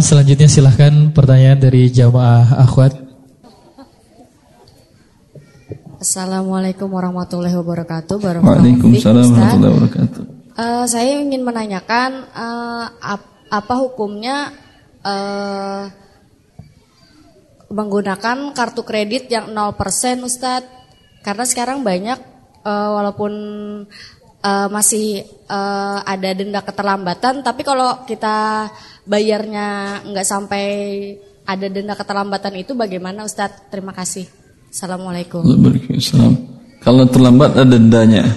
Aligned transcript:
selanjutnya 0.00 0.48
silahkan 0.48 1.10
pertanyaan 1.10 1.58
dari 1.58 1.90
jamaah 1.90 2.62
akhwat. 2.62 2.94
Assalamualaikum 5.98 6.86
warahmatullahi 6.86 7.58
wabarakatuh. 7.58 8.22
Waalaikumsalam 8.22 9.34
warahmatullahi 9.34 9.72
wabarakatuh. 9.74 10.22
Uh, 10.58 10.84
saya 10.86 11.18
ingin 11.18 11.42
menanyakan 11.42 12.26
uh, 12.34 12.86
ap 13.02 13.22
apa 13.48 13.74
hukumnya 13.80 14.54
uh, 15.02 15.90
menggunakan 17.68 18.54
kartu 18.54 18.82
kredit 18.86 19.26
yang 19.26 19.50
0% 19.50 20.22
Ustadz? 20.22 20.70
Karena 21.26 21.44
sekarang 21.44 21.82
banyak 21.82 22.18
uh, 22.62 22.90
walaupun 22.94 23.32
uh, 24.42 24.68
masih 24.70 25.26
uh, 25.50 26.00
ada 26.06 26.30
denda 26.30 26.62
keterlambatan, 26.62 27.42
tapi 27.42 27.66
kalau 27.66 28.06
kita 28.06 28.68
bayarnya 29.08 29.66
nggak 30.04 30.26
sampai 30.28 30.64
ada 31.48 31.66
denda 31.72 31.96
keterlambatan 31.96 32.60
itu 32.60 32.76
bagaimana 32.76 33.24
Ustadz? 33.24 33.72
Terima 33.72 33.96
kasih. 33.96 34.28
Assalamualaikum. 34.68 35.40
Waalaikumsalam. 35.48 36.32
Kalau 36.84 37.08
terlambat 37.08 37.56
ada 37.56 37.72
dendanya. 37.72 38.28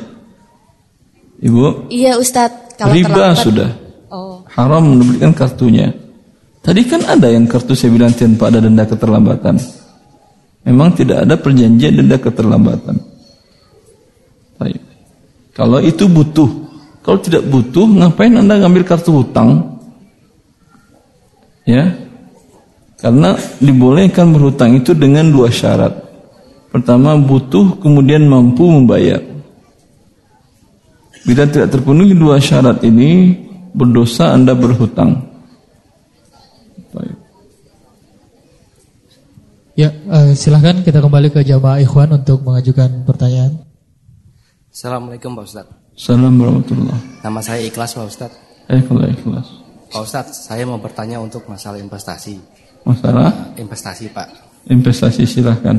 Ibu? 1.43 1.91
Iya 1.91 2.15
Ustadz. 2.15 2.79
Kalau 2.79 2.95
riba 2.95 3.11
terlambat, 3.11 3.43
sudah. 3.43 3.69
Oh. 4.07 4.47
Haram 4.47 4.95
memberikan 4.95 5.35
kartunya. 5.35 5.91
Tadi 6.63 6.81
kan 6.87 7.03
ada 7.03 7.27
yang 7.27 7.49
kartu 7.51 7.75
saya 7.75 7.91
bilang 7.91 8.15
tanpa 8.15 8.47
ada 8.47 8.63
denda 8.63 8.87
keterlambatan. 8.87 9.59
Memang 10.61 10.93
tidak 10.93 11.25
ada 11.27 11.35
perjanjian 11.35 11.99
denda 11.99 12.15
keterlambatan. 12.21 12.95
Baik. 14.61 14.81
Kalau 15.51 15.81
itu 15.83 16.05
butuh. 16.07 16.47
Kalau 17.01 17.17
tidak 17.17 17.49
butuh, 17.49 17.89
ngapain 17.89 18.29
Anda 18.37 18.61
ngambil 18.61 18.85
kartu 18.85 19.09
hutang? 19.09 19.70
Ya. 21.65 21.93
Karena 23.01 23.33
dibolehkan 23.57 24.29
berhutang 24.29 24.77
itu 24.77 24.93
dengan 24.93 25.33
dua 25.33 25.49
syarat. 25.49 25.93
Pertama, 26.69 27.17
butuh 27.17 27.81
kemudian 27.81 28.29
mampu 28.29 28.69
membayar. 28.69 29.19
Bila 31.25 31.45
tidak 31.49 31.73
terpenuhi 31.73 32.13
dua 32.13 32.37
syarat 32.37 32.81
ini, 32.85 33.35
berdosa 33.73 34.33
Anda 34.33 34.53
berhutang. 34.53 35.17
Baik. 36.93 37.17
Ya, 39.75 39.89
uh, 40.11 40.31
silahkan 40.37 40.83
kita 40.85 41.01
kembali 41.01 41.33
ke 41.33 41.41
jamaah 41.41 41.81
ikhwan 41.81 42.11
untuk 42.13 42.45
mengajukan 42.45 43.07
pertanyaan. 43.07 43.65
Assalamualaikum 44.71 45.35
Pak 45.35 45.45
Ustaz. 45.47 45.67
Assalamualaikum 45.91 46.79
warahmatullahi 46.79 47.01
Nama 47.19 47.39
saya 47.43 47.61
Ikhlas 47.67 47.91
Pak 47.93 48.07
Ustaz. 48.07 48.31
Ikhlas, 48.71 49.11
ikhlas. 49.11 49.60
Pak 49.91 50.07
Ustaz, 50.07 50.47
saya 50.47 50.63
mau 50.63 50.79
bertanya 50.79 51.19
untuk 51.19 51.43
masalah 51.51 51.75
investasi. 51.75 52.39
Masalah? 52.87 53.51
Investasi 53.59 54.07
Pak. 54.15 54.27
Investasi 54.71 55.27
silahkan. 55.27 55.75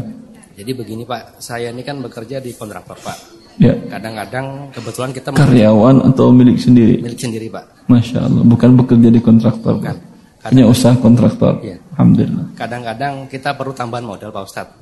Jadi 0.52 0.70
begini 0.76 1.08
Pak, 1.08 1.40
saya 1.40 1.72
ini 1.72 1.80
kan 1.80 1.96
bekerja 2.04 2.36
di 2.36 2.52
kontraktor 2.52 2.92
Pak. 3.00 3.18
Ya. 3.56 3.72
Kadang-kadang 3.88 4.68
kebetulan 4.68 5.10
kita 5.16 5.32
karyawan 5.32 6.12
atau 6.12 6.28
milik 6.28 6.60
sendiri. 6.60 7.00
Milik 7.00 7.20
sendiri 7.24 7.48
Pak. 7.48 7.88
Masya 7.88 8.20
Allah, 8.20 8.44
bukan 8.44 8.70
bekerja 8.76 9.08
di 9.08 9.20
kontraktor. 9.24 9.80
Bukan. 9.80 9.96
Punya 10.44 10.64
usaha 10.68 10.92
kontraktor. 11.00 11.56
Iya. 11.64 11.80
Alhamdulillah. 11.96 12.46
Kadang-kadang 12.52 13.14
kita 13.32 13.56
perlu 13.56 13.72
tambahan 13.72 14.04
modal 14.04 14.28
Pak 14.28 14.44
Ustadz. 14.44 14.76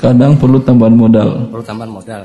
Kadang 0.00 0.40
perlu 0.40 0.56
tambahan 0.64 0.96
modal. 0.96 1.52
Perlu 1.52 1.64
tambahan 1.68 1.92
modal. 1.92 2.24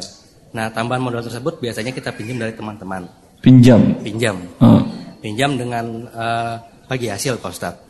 Nah 0.56 0.72
tambahan 0.72 1.04
modal 1.04 1.20
tersebut 1.20 1.60
biasanya 1.60 1.92
kita 1.92 2.16
pinjam 2.16 2.40
dari 2.40 2.56
teman-teman. 2.56 3.04
Pinjam. 3.44 3.82
Pinjam. 4.00 4.40
Ah. 4.64 4.80
Pinjam 5.26 5.58
dengan 5.58 6.06
uh, 6.14 6.54
bagi 6.86 7.10
hasil 7.10 7.42
Pak 7.42 7.50
Ustadz. 7.50 7.82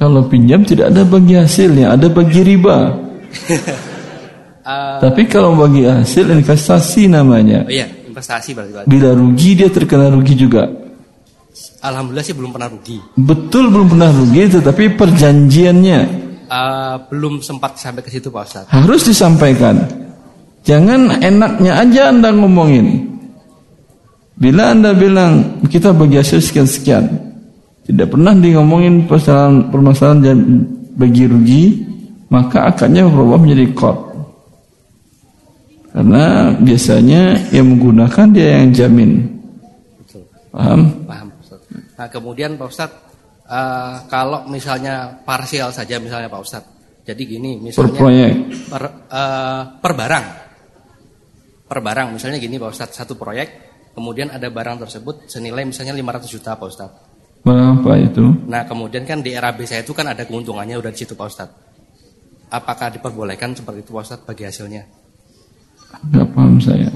Kalau 0.00 0.24
pinjam 0.24 0.64
tidak 0.64 0.88
ada 0.88 1.04
bagi 1.04 1.36
hasilnya, 1.36 1.92
ada 1.92 2.08
bagi 2.08 2.40
riba. 2.40 2.96
uh, 4.64 4.96
Tapi 5.04 5.28
kalau 5.28 5.52
bagi 5.60 5.84
hasil 5.84 6.32
investasi 6.32 7.12
namanya. 7.12 7.68
Oh 7.68 7.72
iya, 7.72 7.84
investasi 8.08 8.56
berarti. 8.56 8.88
Bila 8.88 9.12
rugi 9.12 9.60
dia 9.60 9.68
terkena 9.68 10.08
rugi 10.08 10.32
juga. 10.40 10.64
Alhamdulillah 11.84 12.24
sih 12.24 12.32
belum 12.32 12.48
pernah 12.48 12.72
rugi. 12.72 12.96
Betul 13.20 13.68
belum 13.68 13.92
pernah 13.92 14.08
rugi, 14.08 14.56
tetapi 14.56 14.96
perjanjiannya 14.96 16.00
uh, 16.48 16.96
belum 17.12 17.44
sempat 17.44 17.76
sampai 17.76 18.00
ke 18.00 18.08
situ 18.08 18.32
Pak 18.32 18.42
Ustaz. 18.48 18.64
Harus 18.72 19.04
disampaikan. 19.04 19.84
Jangan 20.64 21.20
enaknya 21.20 21.76
aja 21.76 22.08
Anda 22.08 22.32
ngomongin. 22.32 23.05
Bila 24.36 24.76
Anda 24.76 24.92
bilang 24.92 25.64
kita 25.64 25.96
bagi 25.96 26.20
hasil 26.20 26.44
sekian-sekian, 26.44 27.08
tidak 27.88 28.12
pernah 28.12 28.36
di 28.36 28.52
ngomongin 28.52 29.08
permasalahan 29.08 29.72
permasalahan 29.72 30.20
bagi 30.92 31.24
rugi, 31.24 31.64
maka 32.28 32.68
akadnya 32.68 33.08
berubah 33.08 33.40
menjadi 33.40 33.72
kot. 33.72 33.98
Karena 35.96 36.52
biasanya 36.60 37.48
yang 37.56 37.72
menggunakan 37.72 38.26
dia 38.28 38.60
yang 38.60 38.68
jamin. 38.76 39.24
Paham? 40.52 40.80
Paham. 41.08 41.28
Nah 41.96 42.08
kemudian 42.12 42.60
Pak 42.60 42.68
Ustadz, 42.68 43.00
uh, 43.48 44.04
kalau 44.12 44.44
misalnya 44.52 45.16
parsial 45.24 45.72
saja 45.72 45.96
misalnya 45.96 46.28
Pak 46.28 46.42
Ustadz, 46.44 46.72
jadi 47.08 47.22
gini 47.24 47.56
misalnya 47.56 47.88
per 47.88 47.96
proyek, 47.96 48.32
per, 48.68 48.82
uh, 49.08 49.62
per 49.80 49.92
barang, 49.96 50.26
per 51.64 51.78
barang 51.80 52.08
misalnya 52.12 52.36
gini 52.36 52.60
Pak 52.60 52.68
Ustadz, 52.68 53.00
satu 53.00 53.16
proyek, 53.16 53.65
kemudian 53.96 54.28
ada 54.28 54.52
barang 54.52 54.84
tersebut 54.84 55.24
senilai 55.24 55.64
misalnya 55.64 55.96
500 55.96 56.28
juta 56.28 56.52
Pak 56.52 56.68
Ustadz. 56.68 56.98
Berapa 57.40 57.90
itu? 57.96 58.24
Nah 58.44 58.68
kemudian 58.68 59.08
kan 59.08 59.24
di 59.24 59.32
RAB 59.32 59.64
saya 59.64 59.80
itu 59.80 59.96
kan 59.96 60.12
ada 60.12 60.28
keuntungannya 60.28 60.76
udah 60.76 60.92
di 60.92 60.98
situ 61.00 61.16
Pak 61.16 61.26
Ustadz. 61.32 61.56
Apakah 62.52 62.92
diperbolehkan 62.92 63.56
seperti 63.56 63.88
itu 63.88 63.96
Pak 63.96 64.04
Ustadz 64.04 64.26
bagi 64.28 64.44
hasilnya? 64.44 64.84
Gak 66.12 66.28
paham 66.36 66.60
saya. 66.60 66.92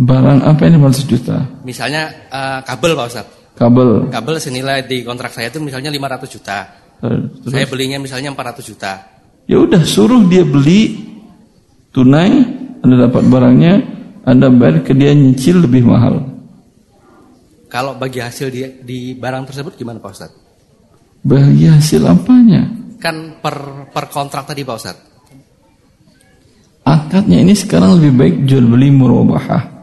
Barang 0.00 0.40
apa 0.42 0.64
ini 0.66 0.80
500 0.80 1.04
juta? 1.04 1.36
Misalnya 1.62 2.08
uh, 2.32 2.60
kabel 2.64 2.96
Pak 2.96 3.06
Ustaz. 3.12 3.26
Kabel. 3.54 4.10
Kabel 4.10 4.34
senilai 4.42 4.82
di 4.88 5.06
kontrak 5.06 5.30
saya 5.30 5.52
itu 5.52 5.60
misalnya 5.60 5.92
500 5.92 6.34
juta. 6.34 6.58
Terus? 6.98 7.52
Saya 7.52 7.66
belinya 7.68 8.00
misalnya 8.00 8.32
400 8.32 8.64
juta. 8.64 8.92
Ya 9.44 9.60
udah 9.60 9.84
suruh 9.84 10.24
dia 10.26 10.42
beli 10.42 11.04
tunai, 11.92 12.32
Anda 12.82 13.06
dapat 13.06 13.22
barangnya, 13.28 13.93
Anda 14.24 14.48
bayar 14.48 14.80
ke 14.80 14.96
dia 14.96 15.12
nyicil 15.12 15.64
lebih 15.64 15.84
mahal. 15.84 16.24
Kalau 17.68 17.96
bagi 17.98 18.24
hasil 18.24 18.48
di, 18.48 18.60
di 18.80 18.98
barang 19.12 19.44
tersebut 19.50 19.76
gimana 19.76 20.00
Pak 20.00 20.12
Ustaz? 20.14 20.32
Bagi 21.24 21.68
hasil 21.68 22.02
apanya? 22.08 22.64
Kan 23.00 23.40
per 23.40 23.88
per 23.92 24.08
kontrak 24.08 24.48
tadi 24.48 24.64
Pak 24.64 24.76
Ustaz. 24.76 24.96
Akadnya 26.84 27.40
ini 27.40 27.52
sekarang 27.56 28.00
lebih 28.00 28.12
baik 28.16 28.34
jual 28.48 28.64
beli 28.64 28.92
murabahah 28.92 29.74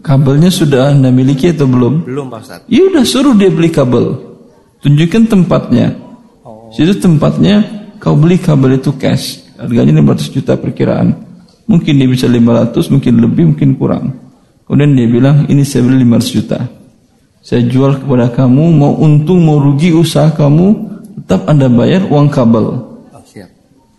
kabelnya 0.00 0.50
sudah 0.50 0.92
anda 0.92 1.08
miliki 1.12 1.52
atau 1.52 1.68
belum? 1.68 2.04
Belum 2.04 2.26
Pak 2.28 2.40
Ustaz. 2.42 2.60
Ya 2.66 2.82
udah 2.84 3.04
suruh 3.06 3.34
dia 3.36 3.48
beli 3.52 3.70
kabel. 3.70 4.18
Tunjukkan 4.80 5.28
tempatnya. 5.28 5.94
Oh. 6.42 6.72
Situ 6.72 6.96
tempatnya 6.98 7.62
kau 8.00 8.16
beli 8.16 8.40
kabel 8.40 8.80
itu 8.80 8.90
cash. 8.96 9.44
Harganya 9.60 10.00
500 10.00 10.34
juta 10.34 10.56
perkiraan. 10.56 11.29
Mungkin 11.70 12.02
dia 12.02 12.08
bisa 12.10 12.26
500, 12.26 12.90
mungkin 12.90 13.14
lebih, 13.22 13.54
mungkin 13.54 13.78
kurang. 13.78 14.18
Kemudian 14.66 14.98
dia 14.98 15.06
bilang, 15.06 15.46
ini 15.46 15.62
saya 15.62 15.86
beli 15.86 16.02
500 16.02 16.34
juta. 16.34 16.58
Saya 17.46 17.62
jual 17.62 18.02
kepada 18.02 18.26
kamu, 18.34 18.74
mau 18.74 18.98
untung, 18.98 19.46
mau 19.46 19.62
rugi 19.62 19.94
usaha 19.94 20.34
kamu, 20.34 20.66
tetap 21.22 21.46
anda 21.46 21.70
bayar 21.70 22.10
uang 22.10 22.26
kabel. 22.26 22.66
Oh, 23.14 23.22
siap. 23.22 23.46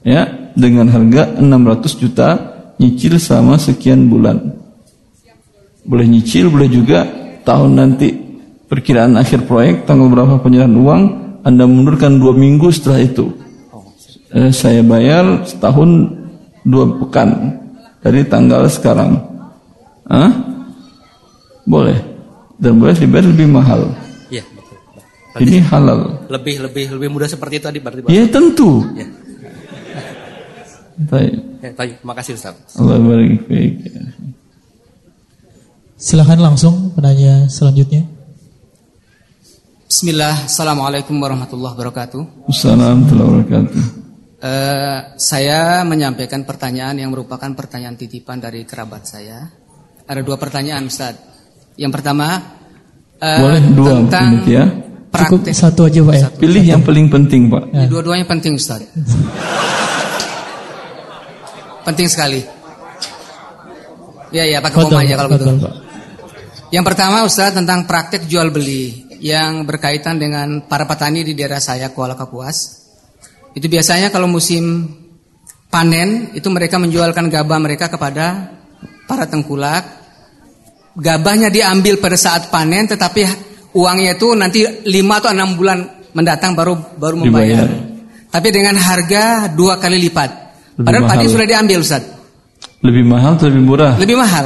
Ya, 0.04 0.28
dengan 0.52 0.92
harga 0.92 1.32
600 1.40 1.96
juta 1.96 2.28
nyicil 2.76 3.16
sama 3.24 3.56
sekian 3.56 4.12
bulan. 4.12 4.52
Boleh 5.88 6.12
nyicil, 6.12 6.52
boleh 6.52 6.68
juga 6.68 7.08
tahun 7.48 7.72
nanti 7.72 8.12
perkiraan 8.68 9.16
akhir 9.16 9.48
proyek 9.48 9.88
tanggal 9.88 10.12
berapa 10.12 10.44
penyerahan 10.44 10.76
uang, 10.76 11.02
Anda 11.48 11.64
mundurkan 11.66 12.20
dua 12.20 12.36
minggu 12.36 12.68
setelah 12.68 13.00
itu. 13.00 13.32
Eh, 14.32 14.52
saya 14.52 14.84
bayar 14.84 15.48
setahun 15.48 16.20
dua 16.64 17.00
pekan 17.00 17.61
dari 18.02 18.22
tanggal 18.26 18.66
sekarang. 18.68 19.18
Hah? 20.10 20.32
Boleh. 21.64 21.98
Dan 22.58 22.78
boleh 22.78 22.94
dibayar 22.98 23.26
lebih 23.26 23.48
mahal. 23.50 23.90
Iya, 24.30 24.46
Ini 25.38 25.64
halal. 25.70 26.30
Lebih 26.30 26.62
lebih 26.70 26.86
lebih 26.98 27.10
mudah 27.10 27.30
seperti 27.30 27.62
itu 27.62 27.66
tadi 27.66 27.80
berarti. 27.82 28.10
Iya 28.10 28.30
tentu. 28.30 28.86
Ya. 28.94 29.08
Baik. 31.02 31.34
Ya, 31.62 31.70
Terima 31.74 32.14
kasih 32.14 32.38
Ustaz. 32.38 32.58
Allah 32.78 33.02
barik 33.02 33.42
Silahkan 36.02 36.38
langsung 36.42 36.94
penanya 36.98 37.46
selanjutnya. 37.50 38.06
Bismillah, 39.86 40.50
Assalamualaikum 40.50 41.14
warahmatullahi 41.22 41.78
wabarakatuh. 41.78 42.50
Assalamualaikum 42.50 43.06
warahmatullahi 43.06 43.30
wabarakatuh. 43.30 44.01
Uh, 44.42 45.14
saya 45.22 45.86
menyampaikan 45.86 46.42
pertanyaan 46.50 46.98
yang 46.98 47.14
merupakan 47.14 47.54
pertanyaan 47.54 47.94
titipan 47.94 48.42
dari 48.42 48.66
kerabat 48.66 49.06
saya. 49.06 49.46
Ada 50.10 50.26
dua 50.26 50.42
pertanyaan 50.42 50.90
Ustaz. 50.90 51.14
Yang 51.78 52.02
pertama, 52.02 52.58
eh, 53.22 53.38
Boleh 53.38 53.62
dua 53.70 54.02
tentang 54.02 54.42
menit 54.42 54.50
ya. 54.50 54.66
Cukup 55.12 55.46
praktek. 55.46 55.54
satu 55.54 55.86
aja 55.86 56.02
Pak 56.02 56.16
ya. 56.18 56.28
Pilih 56.34 56.64
yang 56.66 56.82
paling 56.82 57.06
penting, 57.14 57.54
Pak. 57.54 57.64
Ya. 57.70 57.86
Dua-duanya 57.86 58.26
penting 58.26 58.58
Ustaz. 58.58 58.82
penting 61.86 62.10
sekali. 62.10 62.42
Ya 64.34 64.48
ya 64.50 64.58
pakai 64.58 64.90
koma 64.90 65.06
aja 65.06 65.22
kalau 65.22 65.30
gitu. 65.38 65.46
fadal, 65.46 65.58
Pak. 65.70 65.74
Yang 66.74 66.86
pertama 66.88 67.18
Ustaz 67.28 67.54
tentang 67.54 67.86
praktek 67.86 68.26
jual 68.26 68.50
beli 68.50 69.06
yang 69.22 69.70
berkaitan 69.70 70.18
dengan 70.18 70.66
para 70.66 70.90
petani 70.90 71.22
di 71.22 71.38
daerah 71.38 71.62
saya 71.62 71.94
Kuala 71.94 72.18
Kapuas. 72.18 72.81
Itu 73.52 73.68
biasanya 73.68 74.12
kalau 74.12 74.32
musim 74.32 74.88
panen 75.72 76.36
itu 76.36 76.48
mereka 76.52 76.80
menjualkan 76.80 77.28
gabah 77.28 77.60
mereka 77.60 77.92
kepada 77.92 78.52
para 79.08 79.28
tengkulak. 79.28 79.84
Gabahnya 80.92 81.48
diambil 81.48 82.04
pada 82.04 82.20
saat 82.20 82.52
panen 82.52 82.84
tetapi 82.88 83.24
uangnya 83.76 84.20
itu 84.20 84.28
nanti 84.36 84.60
5 84.84 85.20
atau 85.20 85.32
6 85.32 85.60
bulan 85.60 85.78
mendatang 86.12 86.52
baru 86.52 86.76
baru 87.00 87.16
membayar. 87.24 87.68
Dibayar. 87.68 87.70
Tapi 88.32 88.48
dengan 88.52 88.76
harga 88.80 89.52
dua 89.52 89.76
kali 89.80 90.00
lipat. 90.08 90.30
Lebih 90.80 90.88
Padahal 90.88 91.04
padi 91.08 91.26
mahal. 91.28 91.34
sudah 91.36 91.48
diambil 91.48 91.78
Ustaz. 91.84 92.04
Lebih 92.82 93.04
mahal 93.04 93.36
atau 93.36 93.48
lebih 93.52 93.64
murah? 93.64 93.94
Lebih 94.00 94.16
mahal. 94.16 94.46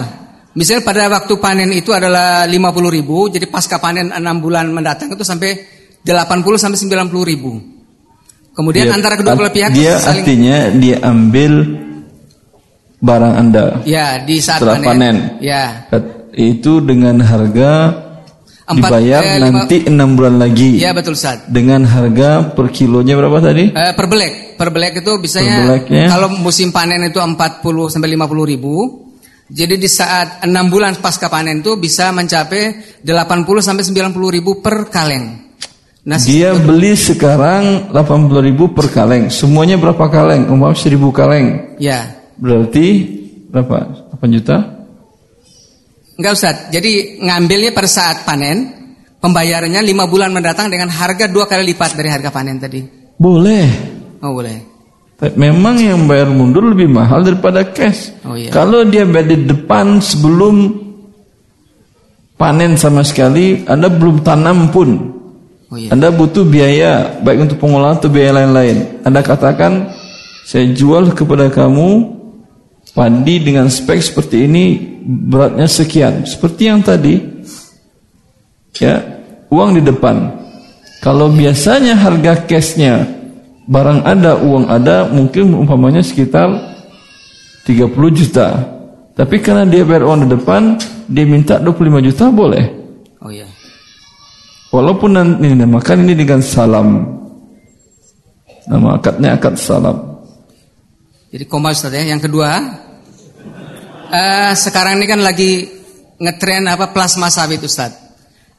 Misalnya 0.57 0.87
pada 0.87 1.11
waktu 1.11 1.33
panen 1.37 1.69
itu 1.75 1.91
adalah 1.91 2.47
50 2.47 2.55
ribu, 2.89 3.27
jadi 3.27 3.45
pasca 3.45 3.77
panen 3.77 4.09
6 4.09 4.23
bulan 4.39 4.71
mendatang 4.71 5.11
itu 5.13 5.21
sampai 5.21 5.51
80 6.01 6.57
sampai 6.57 6.77
90 6.79 7.31
ribu. 7.31 7.74
Kemudian 8.55 8.87
Dia- 8.87 8.95
antara 8.95 9.19
kedua 9.19 9.35
belah 9.35 9.51
pihak 9.51 9.75
dia 9.75 9.99
saling 9.99 10.23
artinya 10.23 10.57
dia 10.79 10.95
ambil 11.03 11.53
barang 13.03 13.33
Anda 13.35 13.83
ya 13.83 14.23
di 14.23 14.39
saat 14.39 14.63
setelah 14.63 14.79
panen. 14.79 15.43
Ya. 15.43 15.85
Itu 16.31 16.79
dengan 16.79 17.19
harga 17.19 17.91
Empat- 18.65 18.97
dibayar 18.97 19.21
eh, 19.21 19.37
lima- 19.43 19.67
nanti 19.67 19.77
enam 19.85 20.15
bulan 20.15 20.39
lagi. 20.39 20.79
Ya 20.79 20.95
betul 20.95 21.13
Ustaz. 21.13 21.45
Dengan 21.51 21.83
harga 21.85 22.55
per 22.55 22.71
kilonya 22.71 23.13
berapa 23.19 23.37
tadi? 23.43 23.75
Eh, 23.75 23.91
per 23.93 24.07
belek, 24.07 24.57
per 24.57 24.71
belek 24.71 25.03
itu 25.05 25.11
biasanya 25.19 25.85
kalau 26.09 26.33
musim 26.33 26.71
panen 26.71 27.05
itu 27.05 27.19
40 27.21 27.91
sampai 27.91 28.09
50 28.15 28.47
ribu. 28.47 29.05
Jadi 29.45 29.77
di 29.77 29.85
saat 29.85 30.41
6 30.41 30.73
bulan 30.73 30.97
pasca 30.97 31.29
panen 31.29 31.61
itu 31.61 31.77
bisa 31.77 32.09
mencapai 32.09 32.97
80 33.05 33.61
sampai 33.61 33.85
90 33.85 34.33
ribu 34.33 34.57
per 34.65 34.89
kaleng. 34.89 35.44
Nah, 36.05 36.21
Dia 36.21 36.53
beli 36.53 36.93
sekarang 36.93 37.89
80 37.89 38.45
ribu 38.45 38.69
per 38.77 38.93
kaleng. 38.93 39.33
Semuanya 39.33 39.73
berapa 39.81 40.05
kaleng? 40.05 40.45
Umpama 40.53 40.77
1000 40.77 41.09
kaleng. 41.09 41.45
ya. 41.81 42.05
Berarti 42.37 42.85
berapa? 43.49 44.11
8 44.13 44.35
juta? 44.37 44.57
Enggak 46.15 46.33
Ustaz, 46.37 46.55
jadi 46.69 47.19
ngambilnya 47.25 47.71
pada 47.73 47.89
saat 47.89 48.21
panen, 48.21 48.69
pembayarannya 49.17 49.81
5 49.81 50.05
bulan 50.11 50.29
mendatang 50.31 50.69
dengan 50.69 50.93
harga 50.93 51.25
dua 51.25 51.49
kali 51.49 51.73
lipat 51.73 51.97
dari 51.97 52.07
harga 52.13 52.29
panen 52.29 52.61
tadi. 52.61 52.83
Boleh. 53.17 53.65
Oh 54.21 54.35
boleh. 54.35 54.57
Memang 55.39 55.79
yang 55.79 56.05
bayar 56.11 56.27
mundur 56.27 56.69
lebih 56.69 56.91
mahal 56.91 57.23
daripada 57.23 57.63
cash. 57.71 58.11
Oh, 58.27 58.35
iya. 58.35 58.51
Kalau 58.51 58.83
dia 58.83 59.07
bayar 59.07 59.31
di 59.31 59.47
depan 59.47 60.03
sebelum 60.03 60.75
panen 62.35 62.75
sama 62.75 62.99
sekali, 63.01 63.63
Anda 63.63 63.87
belum 63.87 64.21
tanam 64.21 64.69
pun. 64.75 64.89
Oh 65.69 65.77
iya. 65.77 65.89
Anda 65.89 66.13
butuh 66.13 66.45
biaya, 66.45 67.21
baik 67.25 67.49
untuk 67.49 67.57
pengolahan 67.65 67.97
atau 67.97 68.09
biaya 68.09 68.43
lain-lain. 68.43 69.01
Anda 69.01 69.25
katakan, 69.25 69.89
saya 70.45 70.69
jual 70.69 71.09
kepada 71.17 71.49
kamu 71.49 72.13
padi 72.93 73.35
dengan 73.41 73.65
spek 73.65 73.97
seperti 73.97 74.45
ini, 74.45 74.65
beratnya 75.03 75.65
sekian. 75.65 76.21
Seperti 76.23 76.69
yang 76.69 76.85
tadi, 76.85 77.17
ya, 78.77 79.01
uang 79.49 79.81
di 79.81 79.81
depan. 79.81 80.45
Kalau 81.01 81.33
biasanya 81.33 81.97
harga 81.97 82.45
cashnya 82.45 83.05
barang 83.65 84.05
ada, 84.05 84.37
uang 84.37 84.69
ada, 84.69 85.09
mungkin 85.09 85.53
umpamanya 85.53 86.05
sekitar 86.05 86.49
30 87.65 87.89
juta. 88.13 88.47
Tapi 89.17 89.41
karena 89.41 89.65
dia 89.65 89.81
bayar 89.81 90.05
uang 90.05 90.27
di 90.27 90.29
depan, 90.29 90.77
dia 91.09 91.25
minta 91.25 91.57
25 91.57 92.05
juta 92.05 92.29
boleh. 92.29 92.65
Oh 93.25 93.33
iya. 93.33 93.49
Walaupun 94.75 95.15
nanti 95.15 95.55
dinamakan 95.55 96.03
ini 96.03 96.19
dengan 96.19 96.43
salam. 96.43 96.99
Nama 98.67 98.99
akadnya 98.99 99.39
akad 99.39 99.55
salam. 99.55 100.19
Jadi 101.31 101.47
koma 101.47 101.71
Ustaz 101.71 101.95
ya. 101.95 102.03
Yang 102.03 102.27
kedua, 102.27 102.59
eh, 104.11 104.51
sekarang 104.51 104.99
ini 104.99 105.07
kan 105.07 105.23
lagi 105.23 105.63
ngetren 106.19 106.67
apa 106.67 106.91
plasma 106.91 107.31
sawit 107.31 107.63
Ustaz. 107.63 107.95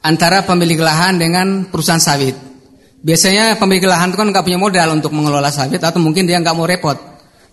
Antara 0.01 0.41
pemilik 0.41 0.81
lahan 0.81 1.21
dengan 1.21 1.69
perusahaan 1.69 2.01
sawit. 2.01 2.33
Biasanya 2.97 3.61
pemilik 3.61 3.85
lahan 3.85 4.09
itu 4.09 4.17
kan 4.17 4.33
nggak 4.33 4.41
punya 4.41 4.57
modal 4.57 4.97
untuk 4.97 5.13
mengelola 5.13 5.53
sawit 5.53 5.77
atau 5.77 6.01
mungkin 6.01 6.25
dia 6.25 6.41
nggak 6.41 6.57
mau 6.57 6.65
repot. 6.65 6.97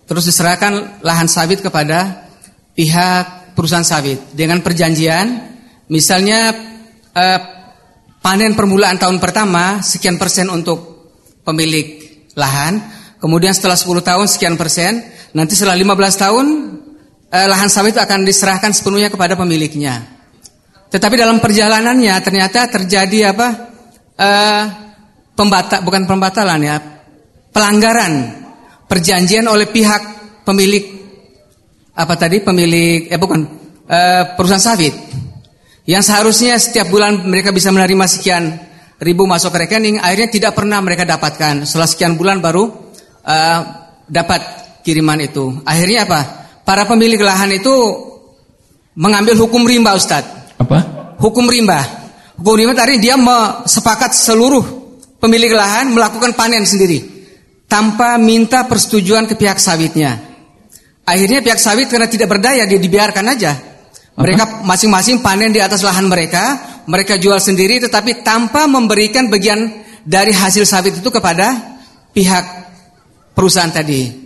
Terus 0.09 0.25
diserahkan 0.25 1.05
lahan 1.05 1.29
sawit 1.29 1.61
kepada 1.61 2.25
pihak 2.73 3.53
perusahaan 3.53 3.85
sawit 3.85 4.33
dengan 4.33 4.65
perjanjian, 4.65 5.53
misalnya 5.85 6.49
eh, 7.13 7.39
panen 8.25 8.57
permulaan 8.57 8.97
tahun 8.97 9.21
pertama 9.21 9.85
sekian 9.85 10.17
persen 10.17 10.49
untuk 10.49 11.05
pemilik 11.45 12.01
lahan, 12.33 12.81
kemudian 13.21 13.53
setelah 13.53 13.77
10 13.77 14.01
tahun 14.01 14.25
sekian 14.25 14.57
persen, 14.57 15.05
nanti 15.37 15.53
setelah 15.53 15.77
15 15.77 15.93
tahun 16.25 16.45
eh, 17.29 17.45
lahan 17.45 17.69
sawit 17.69 17.93
akan 17.93 18.25
diserahkan 18.25 18.73
sepenuhnya 18.73 19.13
kepada 19.13 19.37
pemiliknya. 19.37 20.01
Tetapi 20.89 21.21
dalam 21.21 21.37
perjalanannya 21.37 22.17
ternyata 22.25 22.65
terjadi 22.65 23.29
apa? 23.29 23.47
Eh, 24.17 24.63
pembata 25.37 25.85
bukan 25.85 26.09
pembatalan 26.09 26.65
ya, 26.65 26.81
pelanggaran 27.53 28.41
perjanjian 28.89 29.45
oleh 29.45 29.69
pihak 29.69 30.01
pemilik 30.41 30.97
apa 31.93 32.13
tadi 32.17 32.41
pemilik 32.41 33.05
eh 33.05 33.21
bukan 33.21 33.39
eh, 33.85 34.23
perusahaan 34.33 34.73
sawit 34.73 34.93
yang 35.85 36.01
seharusnya 36.01 36.57
setiap 36.57 36.89
bulan 36.89 37.29
mereka 37.29 37.53
bisa 37.53 37.69
menerima 37.69 38.05
sekian 38.09 38.57
ribu 38.97 39.29
masuk 39.29 39.53
ke 39.53 39.69
rekening 39.69 40.01
akhirnya 40.01 40.29
tidak 40.33 40.51
pernah 40.57 40.81
mereka 40.81 41.05
dapatkan. 41.05 41.61
Setelah 41.61 41.85
sekian 41.85 42.17
bulan 42.17 42.41
baru 42.41 42.65
eh, 43.21 43.59
dapat 44.09 44.41
kiriman 44.81 45.21
itu. 45.21 45.61
Akhirnya 45.61 46.09
apa? 46.09 46.21
Para 46.65 46.89
pemilik 46.89 47.21
lahan 47.21 47.53
itu 47.53 47.73
mengambil 48.97 49.37
hukum 49.37 49.61
rimba 49.61 49.93
Ustadz. 49.93 50.57
Apa? 50.57 50.79
hukum 51.21 51.45
rimba. 51.45 51.81
Hukum 52.41 52.57
rimba 52.57 52.73
tadi 52.73 52.97
dia 52.97 53.15
sepakat 53.69 54.11
seluruh 54.11 54.65
pemilik 55.21 55.53
lahan 55.53 55.93
melakukan 55.93 56.33
panen 56.33 56.65
sendiri 56.65 57.13
tanpa 57.69 58.17
minta 58.17 58.65
persetujuan 58.65 59.29
ke 59.29 59.37
pihak 59.37 59.61
sawitnya. 59.61 60.17
Akhirnya 61.05 61.45
pihak 61.45 61.61
sawit 61.61 61.85
karena 61.85 62.09
tidak 62.09 62.33
berdaya 62.33 62.65
dia 62.65 62.81
dibiarkan 62.81 63.25
aja 63.29 63.74
mereka 64.15 64.63
masing-masing 64.63 65.19
panen 65.19 65.51
di 65.51 65.59
atas 65.59 65.83
lahan 65.83 66.07
mereka 66.07 66.59
mereka 66.87 67.19
jual 67.19 67.39
sendiri 67.39 67.83
tetapi 67.83 68.23
tanpa 68.23 68.67
memberikan 68.67 69.27
bagian 69.27 69.83
dari 70.05 70.31
hasil 70.31 70.63
sawit 70.63 70.95
itu 70.95 71.09
kepada 71.11 71.79
pihak 72.15 72.43
perusahaan 73.35 73.71
tadi 73.73 74.25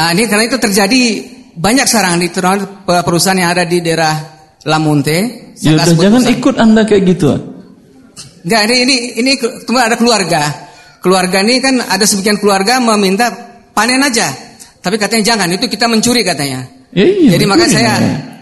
Ah, 0.00 0.16
ini 0.16 0.24
karena 0.24 0.48
itu 0.48 0.56
terjadi 0.56 1.02
banyak 1.60 1.84
sekarang 1.84 2.24
di 2.24 2.32
perusahaan 2.88 3.36
yang 3.36 3.52
ada 3.52 3.68
di 3.68 3.84
daerah 3.84 4.16
Lamonte 4.64 5.52
Ya 5.60 5.76
jangan 5.76 5.92
perusahaan. 5.92 6.36
ikut 6.40 6.54
anda 6.56 6.82
kayak 6.88 7.02
gitu. 7.04 7.28
Enggak, 8.48 8.60
ini 8.72 8.76
ini 8.88 8.96
ini 9.20 9.32
cuma 9.68 9.84
ada 9.84 10.00
keluarga. 10.00 10.40
Keluarga 11.04 11.44
ini 11.44 11.60
kan 11.60 11.84
ada 11.84 12.04
sebagian 12.08 12.40
keluarga 12.40 12.80
meminta 12.80 13.28
panen 13.76 14.00
aja. 14.00 14.32
Tapi 14.80 14.96
katanya 14.96 15.36
jangan, 15.36 15.52
itu 15.52 15.68
kita 15.68 15.84
mencuri 15.84 16.24
katanya. 16.24 16.64
Ya, 16.96 17.04
iya, 17.04 17.36
Jadi 17.36 17.44
betul 17.44 17.52
maka 17.52 17.64
ya. 17.68 17.72
saya 17.76 17.92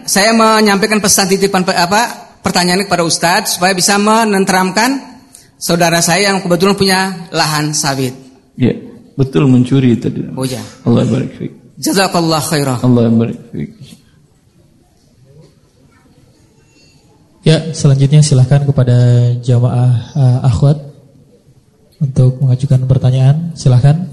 saya 0.09 0.33
menyampaikan 0.33 0.97
pesan 0.97 1.29
titipan 1.29 1.61
apa 1.69 2.33
pertanyaan 2.41 2.81
kepada 2.89 3.05
Ustadz 3.05 3.61
supaya 3.61 3.77
bisa 3.77 4.01
menenteramkan 4.01 5.21
saudara 5.61 6.01
saya 6.01 6.33
yang 6.33 6.41
kebetulan 6.41 6.73
punya 6.73 7.29
lahan 7.29 7.77
sawit. 7.77 8.17
Ya, 8.57 8.73
betul 9.13 9.45
mencuri 9.45 9.93
tadi. 10.01 10.25
Oh 10.33 10.49
ya. 10.49 10.65
Allah 10.81 11.05
barik 11.05 11.37
fiik. 11.37 11.53
Jazakallah 11.77 12.41
khairah. 12.41 12.81
Allah 12.81 13.05
barik 13.13 13.37
fiik. 13.53 13.69
Ya, 17.45 17.71
selanjutnya 17.71 18.25
silahkan 18.25 18.65
kepada 18.65 18.97
jamaah 19.39 19.93
uh, 20.17 20.39
akhwat 20.49 20.89
untuk 22.01 22.41
mengajukan 22.41 22.83
pertanyaan. 22.89 23.53
Silahkan. 23.55 24.09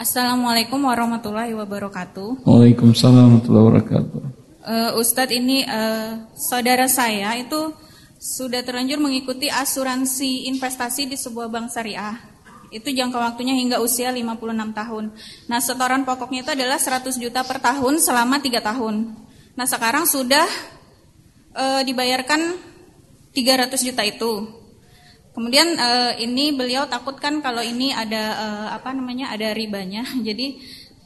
Assalamualaikum 0.00 0.80
warahmatullahi 0.80 1.52
wabarakatuh. 1.52 2.48
Waalaikumsalam 2.48 3.20
warahmatullahi 3.20 3.64
wabarakatuh. 3.68 4.39
Eh, 4.60 4.92
Ustadz 4.92 5.32
ini 5.32 5.64
eh, 5.64 6.12
saudara 6.36 6.84
saya 6.84 7.32
itu 7.40 7.72
sudah 8.20 8.60
terlanjur 8.60 9.00
mengikuti 9.00 9.48
asuransi 9.48 10.52
investasi 10.52 11.08
di 11.08 11.16
sebuah 11.16 11.48
bank 11.48 11.72
syariah. 11.72 12.20
Itu 12.68 12.92
jangka 12.92 13.16
waktunya 13.16 13.56
hingga 13.56 13.80
usia 13.80 14.12
56 14.12 14.76
tahun. 14.76 15.04
Nah 15.48 15.58
setoran 15.64 16.04
pokoknya 16.04 16.44
itu 16.44 16.52
adalah 16.52 16.76
100 16.76 17.16
juta 17.16 17.40
per 17.40 17.64
tahun 17.64 18.04
selama 18.04 18.36
3 18.36 18.60
tahun. 18.60 19.16
Nah 19.56 19.66
sekarang 19.66 20.04
sudah 20.04 20.44
eh, 21.56 21.82
dibayarkan 21.88 22.60
300 23.32 23.80
juta 23.80 24.04
itu. 24.04 24.60
Kemudian 25.32 25.72
eh, 25.72 26.12
ini 26.20 26.52
beliau 26.52 26.84
takutkan 26.84 27.40
kalau 27.40 27.64
ini 27.64 27.96
ada 27.96 28.24
eh, 28.36 28.68
apa 28.76 28.92
namanya 28.92 29.32
ada 29.32 29.56
ribanya. 29.56 30.04
Jadi 30.28 30.60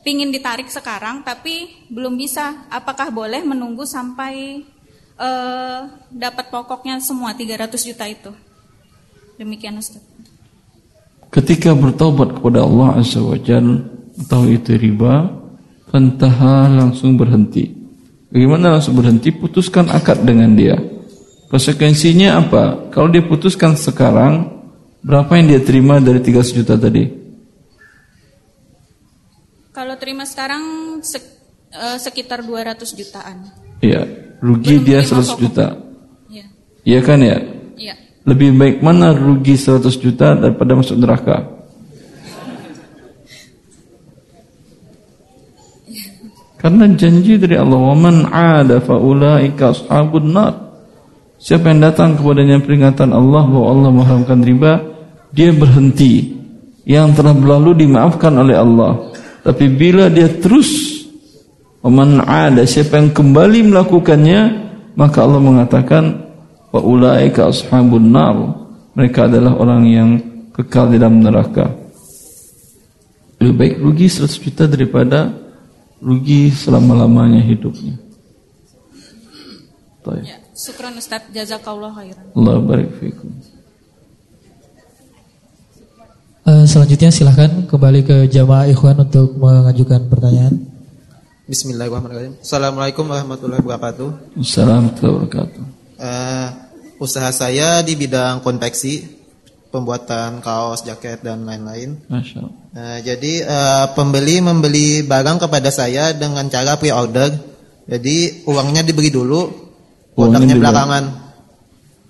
pingin 0.04 0.28
ditarik 0.30 0.68
sekarang 0.68 1.24
tapi 1.24 1.88
belum 1.88 2.14
bisa. 2.14 2.68
Apakah 2.68 3.08
boleh 3.08 3.40
menunggu 3.42 3.88
sampai 3.88 4.62
eh, 5.18 5.80
dapat 6.12 6.52
pokoknya 6.52 7.00
semua 7.00 7.32
300 7.32 7.72
juta 7.80 8.04
itu? 8.04 8.30
Demikian 9.40 9.80
Ustaz. 9.80 10.04
Ketika 11.32 11.74
bertobat 11.74 12.38
kepada 12.38 12.62
Allah 12.62 13.02
Azza 13.02 13.18
wa 13.18 13.34
Jal, 13.34 13.82
tahu 14.30 14.54
itu 14.54 14.78
riba, 14.78 15.26
fantaha 15.90 16.70
langsung 16.70 17.18
berhenti. 17.18 17.74
Bagaimana 18.30 18.78
langsung 18.78 18.94
berhenti? 18.94 19.34
Putuskan 19.34 19.90
akad 19.90 20.22
dengan 20.22 20.54
dia. 20.54 20.78
Konsekuensinya 21.50 22.38
apa? 22.38 22.90
Kalau 22.94 23.10
dia 23.10 23.22
putuskan 23.22 23.74
sekarang, 23.74 24.62
berapa 25.02 25.34
yang 25.38 25.46
dia 25.50 25.60
terima 25.62 25.98
dari 25.98 26.22
300 26.22 26.54
juta 26.54 26.74
tadi? 26.78 27.23
Kalau 29.74 29.98
terima 29.98 30.22
sekarang 30.22 30.62
sek- 31.02 31.34
eh, 31.74 31.98
sekitar 31.98 32.46
200 32.46 32.94
jutaan. 32.94 33.42
Iya, 33.82 34.06
rugi 34.38 34.78
Belum 34.78 34.86
dia 34.86 34.98
terima 35.02 35.10
100 35.18 35.26
pokok. 35.26 35.40
juta. 35.42 35.66
Iya. 36.30 36.46
Iya 36.86 37.00
kan 37.02 37.18
ya? 37.18 37.36
Iya. 37.74 37.94
Lebih 38.24 38.48
baik 38.54 38.76
mana 38.80 39.10
rugi 39.10 39.58
100 39.58 39.98
juta 39.98 40.38
daripada 40.38 40.78
masuk 40.78 40.96
neraka? 40.96 41.36
Karena 46.56 46.88
janji 46.96 47.36
dari 47.36 47.60
Allah, 47.60 47.76
"Waman 47.76 48.24
'ada 48.32 48.80
faulaika 48.80 49.76
ashabun 49.76 50.32
nar." 50.32 50.54
Siapa 51.36 51.68
yang 51.68 51.84
datang 51.84 52.16
kepadanya 52.16 52.56
peringatan 52.56 53.12
Allah 53.12 53.44
bahwa 53.44 53.66
Allah 53.68 53.90
mengharamkan 53.92 54.40
riba, 54.40 54.80
dia 55.28 55.52
berhenti. 55.52 56.32
Yang 56.88 57.20
telah 57.20 57.36
berlalu 57.36 57.84
dimaafkan 57.84 58.32
oleh 58.32 58.56
Allah. 58.56 59.12
Tapi 59.44 59.64
bila 59.68 60.08
dia 60.08 60.26
terus 60.26 60.94
Waman 61.84 62.24
'ada 62.24 62.64
siapa 62.64 62.96
yang 62.96 63.12
kembali 63.12 63.68
melakukannya, 63.68 64.40
maka 64.96 65.20
Allah 65.20 65.36
mengatakan 65.36 66.32
wa 66.72 66.80
ulaika 66.80 67.52
ashabun 67.52 68.08
nar. 68.08 68.56
Mereka 68.96 69.28
adalah 69.28 69.52
orang 69.60 69.84
yang 69.84 70.10
kekal 70.56 70.88
di 70.88 70.96
dalam 70.96 71.20
neraka. 71.20 71.68
Lebih 73.36 73.52
baik 73.52 73.74
rugi 73.84 74.06
100 74.08 74.40
juta 74.40 74.64
daripada 74.64 75.28
rugi 76.00 76.48
selama-lamanya 76.48 77.44
hidupnya. 77.44 78.00
Baik. 80.08 80.24
Ya, 80.24 80.40
syukran 80.56 80.96
Ustaz, 80.96 81.28
jazakallah 81.36 81.92
khairan. 81.92 82.32
Allah 82.32 82.56
barik 82.64 82.96
fikum. 82.96 83.28
Eh, 86.48 86.53
selanjutnya 86.66 87.10
silahkan 87.12 87.68
kembali 87.68 88.00
ke 88.04 88.16
jamaah 88.28 88.68
ikhwan 88.68 89.00
untuk 89.00 89.36
mengajukan 89.36 90.08
pertanyaan. 90.08 90.74
Bismillahirrahmanirrahim. 91.44 92.40
Assalamualaikum 92.40 93.04
warahmatullahi 93.04 93.60
wabarakatuh. 93.60 94.08
Assalamualaikum 94.40 94.96
warahmatullahi 94.96 95.16
wabarakatuh. 95.28 95.62
Eh, 96.00 96.48
usaha 97.00 97.30
saya 97.30 97.84
di 97.84 97.92
bidang 98.00 98.40
konveksi, 98.40 99.04
pembuatan 99.68 100.40
kaos, 100.40 100.88
jaket 100.88 101.20
dan 101.20 101.44
lain-lain. 101.44 102.00
Masya 102.08 102.40
Allah. 102.40 102.54
Eh, 102.74 102.98
jadi 103.04 103.32
eh, 103.44 103.86
pembeli 103.92 104.40
membeli 104.40 105.04
barang 105.04 105.44
kepada 105.44 105.68
saya 105.68 106.16
dengan 106.16 106.48
cara 106.48 106.80
pre-order. 106.80 107.28
Jadi 107.84 108.48
uangnya 108.48 108.80
diberi 108.80 109.12
dulu, 109.12 109.44
Uangnya 110.16 110.40
produknya 110.40 110.56
belakangan. 110.56 111.04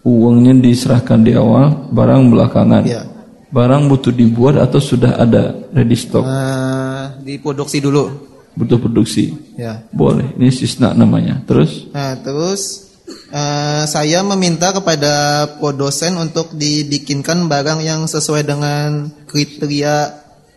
Uangnya 0.05 0.53
diserahkan 0.63 1.25
di 1.25 1.33
awal, 1.35 1.91
barang 1.91 2.23
belakangan. 2.31 2.83
Iya. 2.85 3.14
Barang 3.55 3.87
butuh 3.87 4.11
dibuat 4.11 4.59
atau 4.59 4.83
sudah 4.83 5.15
ada 5.15 5.55
ready 5.71 5.95
stock, 5.95 6.27
Eh, 6.27 7.05
diproduksi 7.23 7.79
dulu. 7.79 8.11
butuh 8.55 8.79
produksi. 8.79 9.31
Ya. 9.55 9.83
Boleh, 9.91 10.35
ini 10.35 10.51
sisna 10.51 10.91
namanya. 10.91 11.39
Terus 11.43 11.87
Nah, 11.91 12.19
terus 12.19 12.91
eh, 13.31 13.83
saya 13.85 14.23
meminta 14.23 14.71
kepada 14.71 15.15
produsen 15.59 16.15
untuk 16.17 16.51
dibikinkan 16.51 17.47
barang 17.47 17.79
yang 17.79 18.07
sesuai 18.07 18.43
dengan 18.43 19.07
kriteria 19.25 19.95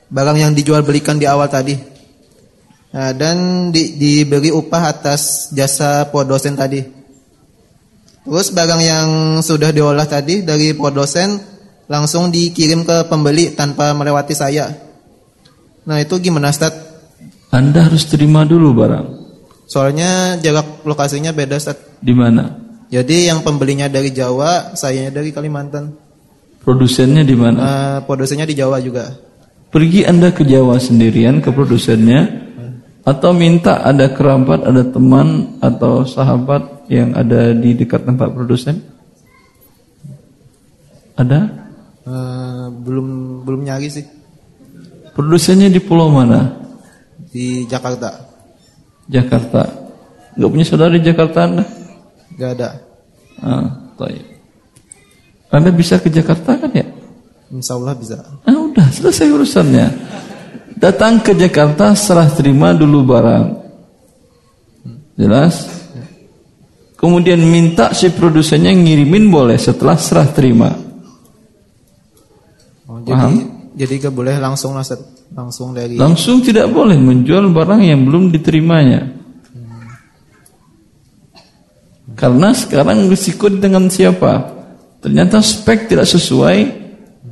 barang 0.08 0.38
yang 0.40 0.52
dijual 0.54 0.82
belikan 0.82 1.18
di 1.18 1.26
awal 1.26 1.46
tadi. 1.48 1.78
Nah, 2.88 3.14
dan 3.14 3.38
di- 3.70 3.94
diberi 3.94 4.50
upah 4.50 4.90
atas 4.90 5.50
jasa 5.52 6.08
produsen 6.08 6.54
tadi. 6.54 6.82
Terus 8.24 8.50
barang 8.50 8.82
yang 8.82 9.08
sudah 9.40 9.70
diolah 9.70 10.06
tadi 10.06 10.42
dari 10.42 10.72
produsen 10.72 11.57
langsung 11.88 12.30
dikirim 12.30 12.84
ke 12.84 13.08
pembeli 13.08 13.56
tanpa 13.56 13.96
melewati 13.96 14.36
saya. 14.36 14.72
Nah, 15.88 16.04
itu 16.04 16.20
gimana, 16.20 16.52
Ustaz? 16.52 16.76
Anda 17.48 17.88
harus 17.88 18.04
terima 18.12 18.44
dulu 18.44 18.76
barang. 18.76 19.08
Soalnya 19.68 20.36
jarak 20.40 20.84
lokasinya 20.84 21.32
beda, 21.32 21.56
Ustaz. 21.56 21.80
Di 22.04 22.12
mana? 22.12 22.68
Jadi 22.88 23.28
yang 23.28 23.44
pembelinya 23.44 23.88
dari 23.92 24.12
Jawa, 24.12 24.76
sayanya 24.76 25.20
dari 25.20 25.32
Kalimantan. 25.32 25.96
Produsennya 26.64 27.24
di 27.24 27.36
mana? 27.36 27.60
Eh, 27.60 27.98
produsennya 28.04 28.48
di 28.48 28.56
Jawa 28.56 28.80
juga. 28.84 29.08
Pergi 29.72 30.08
Anda 30.08 30.32
ke 30.32 30.48
Jawa 30.48 30.80
sendirian 30.80 31.44
ke 31.44 31.52
produsennya 31.52 32.48
atau 33.08 33.32
minta 33.32 33.84
ada 33.84 34.12
kerabat, 34.12 34.68
ada 34.68 34.84
teman 34.84 35.60
atau 35.64 36.04
sahabat 36.04 36.88
yang 36.92 37.16
ada 37.16 37.56
di 37.56 37.76
dekat 37.76 38.04
tempat 38.04 38.32
produsen? 38.36 38.84
Ada? 41.16 41.67
Eh, 42.08 42.66
belum 42.72 43.08
belum 43.44 43.62
nyari 43.68 43.92
sih 43.92 44.06
Produsennya 45.12 45.68
di 45.68 45.84
pulau 45.84 46.08
mana? 46.08 46.56
di 47.28 47.68
Jakarta. 47.68 48.24
Jakarta. 49.12 49.62
Gak 50.34 50.50
punya 50.50 50.66
saudara 50.66 50.96
di 50.96 51.04
Jakarta 51.04 51.44
Anda? 51.44 51.66
Gak 52.40 52.52
ada. 52.58 52.70
Ah, 53.44 53.68
baik. 54.00 54.24
Anda 55.52 55.70
bisa 55.76 56.00
ke 56.00 56.08
Jakarta 56.08 56.56
kan 56.56 56.72
ya? 56.72 56.88
Insya 57.52 57.76
Allah 57.76 57.94
bisa. 57.94 58.24
Ah 58.48 58.58
udah 58.58 58.88
selesai 58.90 59.28
urusannya. 59.28 59.88
Datang 60.80 61.20
ke 61.22 61.36
Jakarta 61.36 61.92
serah 61.94 62.30
terima 62.32 62.72
dulu 62.72 63.04
barang. 63.06 63.46
Jelas? 65.18 65.68
Kemudian 66.98 67.42
minta 67.42 67.94
si 67.94 68.10
produsennya 68.14 68.74
ngirimin 68.74 69.30
boleh 69.30 69.58
setelah 69.58 69.98
serah 70.00 70.30
terima. 70.32 70.87
Paham? 73.08 73.32
jadi 73.32 73.58
jadi 73.78 73.94
gak 74.10 74.16
boleh 74.18 74.36
langsung 74.42 74.74
Ustaz. 74.74 75.00
langsung 75.32 75.76
dari. 75.76 76.00
Langsung 76.00 76.42
tidak 76.42 76.72
boleh 76.72 76.98
menjual 76.98 77.52
barang 77.52 77.84
yang 77.84 78.08
belum 78.08 78.32
diterimanya. 78.34 79.18
Karena 82.18 82.50
sekarang 82.50 83.06
risiko 83.12 83.46
dengan 83.46 83.86
siapa? 83.94 84.58
Ternyata 85.04 85.38
spek 85.38 85.86
tidak 85.86 86.10
sesuai. 86.10 86.58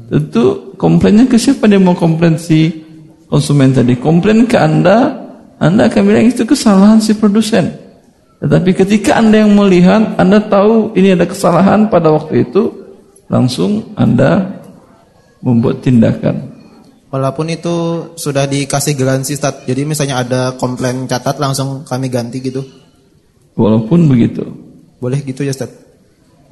Tentu 0.05 0.77
komplainnya 0.77 1.25
ke 1.25 1.41
siapa 1.41 1.65
dia 1.65 1.81
mau 1.81 1.97
komplain 1.97 2.37
si 2.37 2.69
konsumen 3.25 3.73
tadi? 3.73 3.97
Komplain 3.97 4.45
ke 4.45 4.53
Anda, 4.61 5.25
Anda 5.57 5.89
akan 5.89 6.01
bilang 6.05 6.29
itu 6.29 6.45
kesalahan 6.45 7.01
si 7.01 7.17
produsen. 7.17 7.73
Tetapi 8.45 8.77
ketika 8.77 9.17
Anda 9.17 9.41
yang 9.41 9.57
melihat, 9.57 10.13
Anda 10.21 10.37
tahu 10.37 10.93
ini 10.93 11.17
ada 11.17 11.25
kesalahan 11.25 11.89
pada 11.89 12.13
waktu 12.13 12.45
itu, 12.45 12.69
langsung 13.25 13.97
Anda 13.97 14.61
membuat 15.45 15.85
tindakan. 15.85 16.57
Walaupun 17.13 17.47
itu 17.53 17.75
sudah 18.17 18.49
dikasih 18.49 18.97
garansi, 18.97 19.37
Ustaz. 19.37 19.63
Jadi 19.63 19.85
misalnya 19.87 20.19
ada 20.19 20.41
komplain 20.57 21.05
catat 21.07 21.39
langsung 21.39 21.85
kami 21.85 22.11
ganti 22.11 22.43
gitu. 22.43 22.65
Walaupun 23.55 24.11
begitu. 24.11 24.43
Boleh 24.99 25.23
gitu 25.23 25.45
ya, 25.45 25.53
Ustaz. 25.53 25.71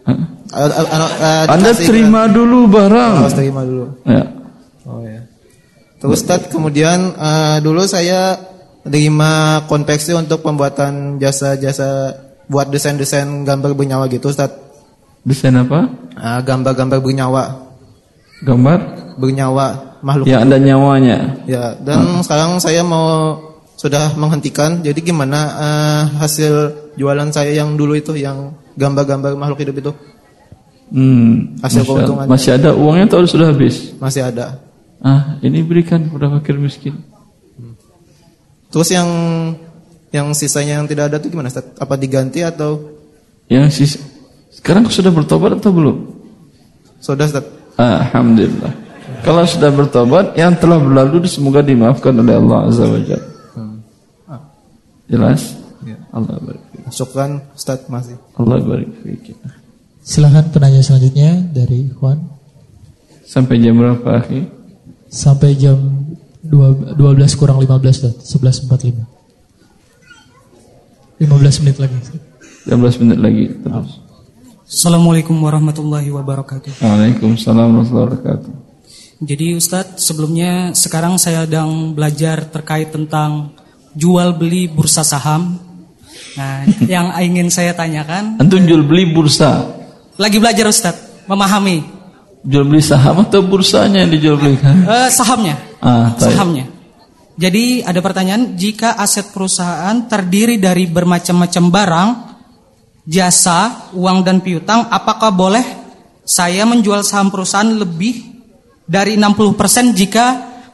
Hah? 0.08 0.20
Eh, 0.54 1.46
Anda 1.50 1.74
terima 1.74 2.30
dulu 2.30 2.70
garansi. 2.70 2.76
barang. 2.78 3.14
Harus 3.26 3.36
terima 3.36 3.62
dulu. 3.66 3.86
Ya. 4.06 4.24
Oh 4.86 5.02
ya. 5.02 5.22
Terus 5.98 6.22
Ustaz, 6.22 6.48
kemudian 6.54 7.12
eh, 7.18 7.58
dulu 7.60 7.82
saya 7.90 8.38
terima 8.86 9.64
konveksi 9.66 10.14
untuk 10.14 10.44
pembuatan 10.44 11.18
jasa-jasa 11.18 12.20
buat 12.52 12.68
desain-desain 12.70 13.48
gambar 13.48 13.74
bernyawa 13.74 14.06
gitu 14.12 14.30
Ustaz. 14.30 14.52
Desain 15.24 15.56
apa? 15.56 15.88
Eh, 16.14 16.40
gambar-gambar 16.44 17.00
bernyawa, 17.00 17.44
Gambar 18.44 18.80
bernyawa 19.16 19.98
makhluk. 20.04 20.26
yang 20.28 20.44
ada 20.44 20.58
nyawanya. 20.58 21.18
Ya, 21.46 21.76
dan 21.80 22.20
sekarang 22.22 22.60
saya 22.60 22.84
mau 22.84 23.40
sudah 23.74 24.14
menghentikan. 24.14 24.84
Jadi 24.84 25.00
gimana 25.02 25.40
eh, 25.58 26.02
hasil 26.20 26.54
jualan 26.96 27.32
saya 27.32 27.56
yang 27.56 27.74
dulu 27.74 27.96
itu 27.96 28.14
yang 28.14 28.52
gambar-gambar 28.76 29.34
makhluk 29.34 29.64
hidup 29.64 29.78
itu 29.80 29.94
Hmm, 30.94 31.58
Hasil 31.58 31.90
keuntungannya. 31.90 32.30
masih 32.30 32.54
ada 32.54 32.70
uangnya 32.70 33.10
atau 33.10 33.26
sudah 33.26 33.50
habis? 33.50 33.98
masih 33.98 34.30
ada. 34.30 34.62
Ah, 35.02 35.42
ini 35.42 35.66
berikan 35.66 36.06
kepada 36.06 36.30
fakir 36.30 36.54
miskin. 36.56 37.02
Terus 38.70 38.90
yang 38.90 39.10
yang 40.10 40.30
sisanya 40.34 40.78
yang 40.78 40.86
tidak 40.86 41.10
ada 41.10 41.18
itu 41.18 41.34
gimana 41.34 41.50
Ustaz? 41.50 41.66
Apa 41.78 41.98
diganti 41.98 42.46
atau 42.46 42.94
Yang 43.50 43.66
sis 43.74 43.92
sekarang 44.54 44.86
sudah 44.86 45.10
bertobat 45.10 45.58
atau 45.58 45.74
belum? 45.74 45.98
sudah 47.00 47.26
Ustaz? 47.26 47.46
Alhamdulillah. 47.78 48.74
Kalau 49.24 49.44
sudah 49.48 49.72
bertobat, 49.72 50.36
yang 50.36 50.52
telah 50.60 50.78
berlalu 50.78 51.24
semoga 51.26 51.64
dimaafkan 51.64 52.12
oleh 52.12 52.36
Allah 52.36 52.60
Azza 52.68 52.84
wa 52.84 53.00
Jalla. 53.00 53.34
Jelas? 55.08 55.42
Ya. 55.84 55.98
Allah 56.12 56.40
barik. 56.40 56.64
Syukran 56.92 57.44
Ustaz 57.56 57.88
masih. 57.88 58.18
Allah 58.36 58.60
barik 58.64 58.90
fiik. 59.04 59.36
Silahkan 60.04 60.52
penanya 60.52 60.84
selanjutnya 60.84 61.40
dari 61.56 61.88
Juan 61.96 62.20
Sampai 63.24 63.64
jam 63.64 63.80
berapa, 63.80 64.20
akhi? 64.20 64.44
sampai 65.08 65.56
jam 65.56 65.80
2 66.44 66.98
12 67.00 67.40
kurang 67.40 67.64
15 67.64 67.72
Ustaz, 67.88 68.14
11.45. 68.36 69.08
15 71.24 71.62
menit 71.64 71.78
lagi. 71.80 71.98
15 72.68 73.02
menit 73.06 73.20
lagi 73.22 73.46
terus. 73.64 74.03
Assalamualaikum 74.74 75.38
warahmatullahi 75.38 76.10
wabarakatuh. 76.10 76.82
Waalaikumsalam 76.82 77.78
warahmatullahi 77.78 78.10
wabarakatuh. 78.10 78.52
Jadi 79.22 79.54
Ustadz, 79.54 80.02
sebelumnya 80.02 80.74
sekarang 80.74 81.22
saya 81.22 81.46
sedang 81.46 81.94
belajar 81.94 82.50
terkait 82.50 82.90
tentang 82.90 83.54
jual 83.94 84.34
beli 84.34 84.66
bursa 84.66 85.06
saham. 85.06 85.62
Nah, 86.34 86.66
yang 86.90 87.14
ingin 87.22 87.54
saya 87.54 87.78
tanyakan, 87.78 88.42
Antum 88.42 88.66
jual 88.66 88.82
beli 88.82 89.14
bursa. 89.14 89.62
lagi 90.18 90.42
belajar 90.42 90.66
Ustadz, 90.66 91.30
memahami 91.30 91.86
Jual 92.42 92.66
beli 92.66 92.82
saham 92.82 93.22
atau 93.30 93.46
bursanya 93.46 94.02
yang 94.02 94.10
dijual 94.10 94.42
belikan? 94.42 94.90
Eh, 94.90 95.10
sahamnya, 95.14 95.54
Ah, 95.86 96.18
sahamnya. 96.18 96.66
Jadi 97.38 97.86
ada 97.86 98.02
pertanyaan, 98.02 98.58
jika 98.58 98.98
aset 98.98 99.30
perusahaan 99.30 100.02
terdiri 100.10 100.58
dari 100.58 100.90
bermacam-macam 100.90 101.64
barang, 101.70 102.10
jasa, 103.04 103.92
uang 103.96 104.24
dan 104.24 104.40
piutang, 104.40 104.88
apakah 104.88 105.32
boleh 105.32 105.64
saya 106.24 106.64
menjual 106.64 107.04
saham 107.04 107.28
perusahaan 107.28 107.68
lebih 107.68 108.24
dari 108.88 109.20
60% 109.20 109.92
jika 109.96 110.26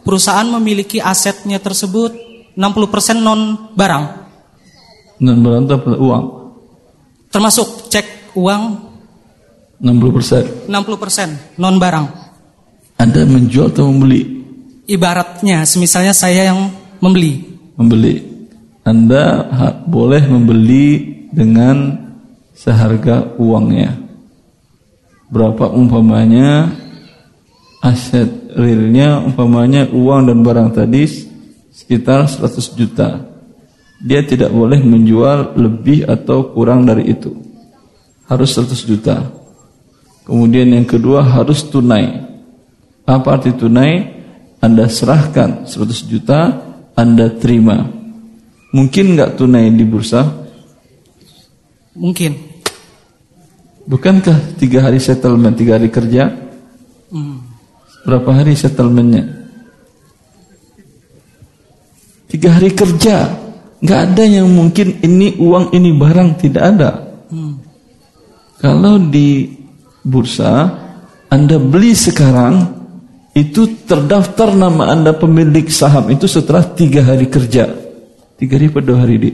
perusahaan 0.05 0.45
memiliki 0.45 1.01
asetnya 1.01 1.57
tersebut 1.57 2.13
60% 2.57 3.21
non 3.21 3.71
barang, 3.73 4.05
Non 5.19 5.37
barang 5.43 5.63
apa? 5.67 5.91
Uang. 5.99 6.23
termasuk 7.29 7.91
cek 7.91 8.33
uang 8.39 8.63
60%. 9.79 10.71
60% 10.71 11.59
non 11.61 11.75
barang. 11.77 12.07
Anda 12.99 13.23
menjual 13.23 13.71
atau 13.71 13.87
membeli? 13.87 14.43
Ibaratnya, 14.89 15.63
semisalnya 15.63 16.11
saya 16.11 16.51
yang 16.51 16.73
membeli, 16.99 17.45
Membeli. 17.79 18.19
Anda 18.83 19.47
boleh 19.87 20.19
membeli 20.27 20.87
dengan 21.31 22.08
seharga 22.59 23.39
uangnya. 23.39 23.95
Berapa 25.31 25.71
umpamanya 25.71 26.67
aset 27.79 28.27
realnya 28.51 29.23
umpamanya 29.23 29.87
uang 29.87 30.27
dan 30.27 30.43
barang 30.43 30.69
tadi 30.75 31.07
sekitar 31.71 32.27
100 32.27 32.75
juta. 32.75 33.23
Dia 33.99 34.23
tidak 34.23 34.51
boleh 34.51 34.79
menjual 34.83 35.55
lebih 35.55 36.07
atau 36.07 36.51
kurang 36.51 36.83
dari 36.83 37.07
itu. 37.07 37.31
Harus 38.27 38.55
100 38.55 38.83
juta. 38.83 39.23
Kemudian 40.27 40.71
yang 40.71 40.87
kedua 40.87 41.23
harus 41.23 41.63
tunai. 41.67 42.27
Apa 43.07 43.39
arti 43.39 43.55
tunai? 43.55 44.19
Anda 44.59 44.91
serahkan 44.91 45.67
100 45.67 46.11
juta, 46.11 46.39
Anda 46.95 47.31
terima. 47.31 47.87
Mungkin 48.75 49.15
nggak 49.15 49.39
tunai 49.39 49.71
di 49.71 49.87
bursa? 49.87 50.39
mungkin. 51.99 52.48
Bukankah 53.89 54.53
tiga 54.61 54.85
hari 54.85 55.01
settlement, 55.01 55.57
tiga 55.57 55.81
hari 55.81 55.89
kerja? 55.89 56.29
Hmm. 57.09 57.41
Berapa 58.05 58.37
hari 58.37 58.53
settlementnya? 58.53 59.25
Tiga 62.29 62.53
hari 62.53 62.69
kerja. 62.77 63.33
Nggak 63.81 63.99
ada 64.13 64.23
yang 64.29 64.45
mungkin 64.45 65.01
ini 65.01 65.41
uang, 65.41 65.73
ini 65.73 65.89
barang. 65.97 66.29
Tidak 66.37 66.61
ada. 66.61 67.01
Hmm. 67.33 67.57
Kalau 68.61 69.01
di 69.01 69.57
bursa, 70.05 70.69
Anda 71.33 71.57
beli 71.57 71.97
sekarang, 71.97 72.61
itu 73.33 73.89
terdaftar 73.89 74.53
nama 74.53 74.93
Anda 74.93 75.17
pemilik 75.17 75.65
saham 75.73 76.13
itu 76.13 76.29
setelah 76.29 76.61
tiga 76.77 77.01
hari 77.09 77.25
kerja. 77.25 77.73
Tiga 78.37 78.53
hari 78.53 78.69
per 78.69 78.85
dua 78.85 79.01
hari 79.01 79.15
di? 79.17 79.31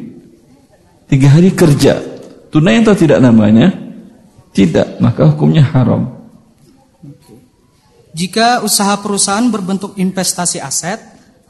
Tiga 1.11 1.35
hari 1.35 1.51
kerja. 1.51 1.99
Tunai 2.47 2.79
atau 2.79 2.95
tidak 2.95 3.19
namanya? 3.19 3.84
Tidak, 4.55 5.03
maka 5.03 5.27
hukumnya 5.27 5.67
haram. 5.75 6.15
Jika 8.15 8.63
usaha 8.63 8.95
perusahaan 9.03 9.43
berbentuk 9.51 9.99
investasi 9.99 10.63
aset, 10.63 10.95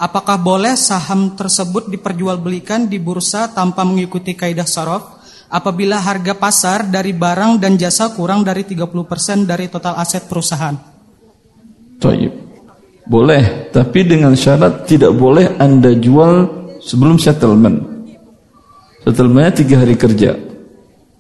apakah 0.02 0.41
boleh 0.41 0.74
saham 0.74 1.38
tersebut 1.38 1.94
diperjualbelikan 1.94 2.89
di 2.89 2.98
bursa 2.98 3.54
tanpa 3.54 3.86
mengikuti 3.86 4.34
kaidah 4.34 4.65
sorof 4.65 5.22
apabila 5.54 6.02
harga 6.02 6.34
pasar 6.34 6.89
dari 6.89 7.13
barang 7.13 7.62
dan 7.62 7.78
jasa 7.78 8.10
kurang 8.18 8.41
dari 8.41 8.65
30% 8.65 9.46
dari 9.46 9.70
total 9.70 10.02
aset 10.02 10.26
perusahaan? 10.26 10.74
Taib. 12.02 12.34
Boleh, 13.06 13.70
tapi 13.70 14.02
dengan 14.02 14.34
syarat 14.34 14.89
tidak 14.89 15.13
boleh 15.13 15.62
Anda 15.62 15.94
jual 15.94 16.34
sebelum 16.82 17.22
settlement. 17.22 17.86
Settlementnya 19.06 19.54
tiga 19.54 19.86
hari 19.86 19.94
kerja. 19.94 20.34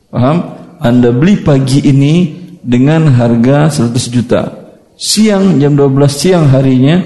Paham? 0.09 0.54
Anda 0.85 1.09
beli 1.09 1.41
pagi 1.41 1.81
ini 1.81 2.45
dengan 2.61 3.09
harga 3.09 3.73
100 3.73 4.13
juta. 4.13 4.41
Siang 4.93 5.57
jam 5.57 5.73
12 5.73 6.05
siang 6.13 6.45
harinya, 6.45 7.01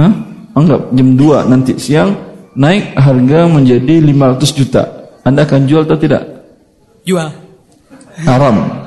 hah? 0.00 0.12
anggap 0.56 0.88
jam 0.96 1.08
2 1.20 1.52
nanti 1.52 1.76
siang 1.76 2.16
naik 2.56 2.96
harga 2.96 3.52
menjadi 3.52 4.00
500 4.00 4.56
juta. 4.56 4.82
Anda 5.28 5.44
akan 5.44 5.68
jual 5.68 5.84
atau 5.84 6.00
tidak? 6.00 6.24
Jual. 7.04 7.28
Haram. 8.24 8.80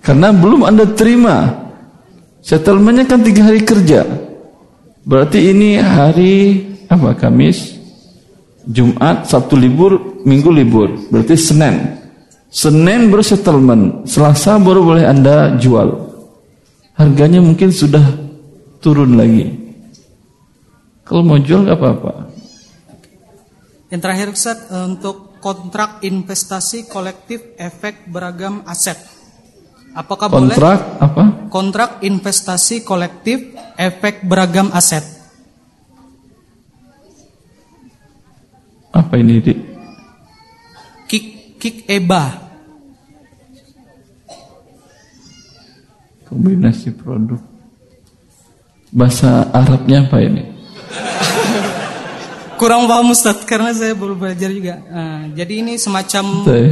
Karena 0.00 0.32
belum 0.32 0.64
Anda 0.64 0.88
terima. 0.88 1.52
Settlementnya 2.40 3.04
kan 3.04 3.20
tiga 3.20 3.44
hari 3.44 3.60
kerja. 3.60 4.08
Berarti 5.04 5.52
ini 5.52 5.76
hari 5.80 6.64
apa? 6.88 7.12
Kamis, 7.12 7.73
Jumat, 8.64 9.28
Sabtu 9.28 9.54
libur, 9.56 10.22
Minggu 10.24 10.48
libur. 10.48 10.88
Berarti 11.12 11.36
Senin. 11.36 12.00
Senin 12.48 13.12
baru 13.12 13.24
settlement. 13.24 14.06
Selasa 14.08 14.56
baru 14.56 14.80
boleh 14.86 15.04
Anda 15.04 15.58
jual. 15.60 15.90
Harganya 16.94 17.42
mungkin 17.42 17.74
sudah 17.74 18.04
turun 18.78 19.18
lagi. 19.18 19.50
Kalau 21.04 21.20
mau 21.26 21.36
jual 21.36 21.66
nggak 21.66 21.76
apa-apa. 21.76 22.12
Yang 23.92 24.00
terakhir 24.00 24.26
Ustaz, 24.32 24.58
untuk 24.72 25.36
kontrak 25.44 26.00
investasi 26.00 26.88
kolektif 26.88 27.52
efek 27.60 28.08
beragam 28.08 28.64
aset. 28.64 28.96
Apakah 29.94 30.26
boleh 30.26 30.56
Kontrak 30.56 30.80
apa? 30.98 31.24
kontrak 31.54 31.90
investasi 32.02 32.82
kolektif 32.82 33.54
efek 33.78 34.26
beragam 34.26 34.74
aset? 34.74 35.13
Apa 38.94 39.18
ini? 39.18 39.42
Dik? 39.42 39.58
Kik 41.10 41.24
kik 41.58 41.76
eba. 41.90 42.30
Kombinasi 46.30 46.94
produk. 46.94 47.42
Bahasa 48.94 49.50
Arabnya 49.50 50.06
apa 50.06 50.22
ini? 50.22 50.46
Kurang 52.62 52.86
paham 52.86 53.10
Ustaz 53.10 53.42
karena 53.42 53.74
saya 53.74 53.98
baru 53.98 54.14
belajar 54.14 54.54
juga. 54.54 54.78
Nah, 54.86 55.26
jadi 55.34 55.66
ini 55.66 55.74
semacam 55.74 56.46
Betul. 56.46 56.66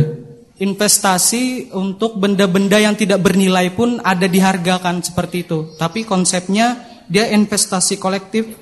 investasi 0.63 1.75
untuk 1.75 2.23
benda-benda 2.23 2.79
yang 2.79 2.95
tidak 2.95 3.19
bernilai 3.19 3.75
pun 3.75 3.99
ada 3.99 4.31
dihargakan 4.31 5.03
seperti 5.03 5.43
itu. 5.43 5.75
Tapi 5.75 6.07
konsepnya 6.07 6.79
dia 7.11 7.27
investasi 7.35 7.99
kolektif 7.99 8.62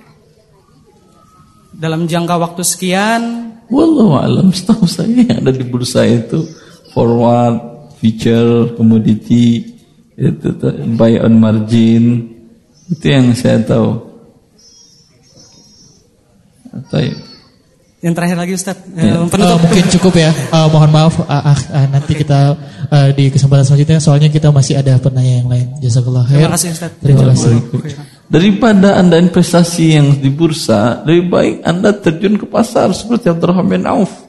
dalam 1.80 2.04
jangka 2.04 2.36
waktu 2.36 2.62
sekian. 2.62 3.22
Wallahu 3.72 4.20
alam, 4.20 4.52
setahu 4.52 4.84
saya 4.84 5.08
yang 5.08 5.40
ada 5.40 5.54
di 5.54 5.64
bursa 5.64 6.04
itu 6.04 6.44
forward, 6.92 7.88
future, 8.02 8.74
commodity, 8.74 9.62
itu 10.18 10.48
tuh, 10.58 10.74
buy 10.98 11.16
on 11.22 11.38
margin, 11.38 12.34
itu 12.90 13.04
yang 13.06 13.32
saya 13.32 13.62
tahu. 13.62 14.10
Atau 16.70 17.02
Yang 18.00 18.14
terakhir 18.16 18.36
lagi 18.40 18.52
Ustaz, 18.56 18.76
Ya. 18.96 19.20
penutup. 19.28 19.60
mungkin 19.60 19.84
cukup 19.92 20.14
ya. 20.16 20.30
Eh, 20.56 20.66
mohon 20.72 20.88
maaf 20.88 21.20
ah, 21.28 21.52
ah, 21.52 21.84
nanti 21.92 22.16
kita 22.16 22.56
eh, 22.88 23.08
di 23.12 23.28
kesempatan 23.28 23.60
selanjutnya 23.60 24.00
soalnya 24.00 24.32
kita 24.32 24.48
masih 24.48 24.80
ada 24.80 24.96
penanya 24.96 25.44
yang 25.44 25.48
lain. 25.52 25.68
Jazakallah 25.84 26.24
khair. 26.24 26.48
Terima 26.48 26.52
kasih 26.56 26.68
Ustaz. 26.72 26.90
Terima 27.04 27.28
kasih. 27.28 27.54
Daripada 28.30 28.94
anda 28.94 29.18
investasi 29.18 29.98
yang 29.98 30.06
di 30.22 30.30
bursa, 30.30 31.02
lebih 31.02 31.24
baik 31.26 31.54
anda 31.66 31.90
terjun 31.90 32.38
ke 32.38 32.46
pasar 32.46 32.94
seperti 32.94 33.26
Abdurrahman 33.26 33.66
bin 33.66 33.84
Auf. 33.90 34.22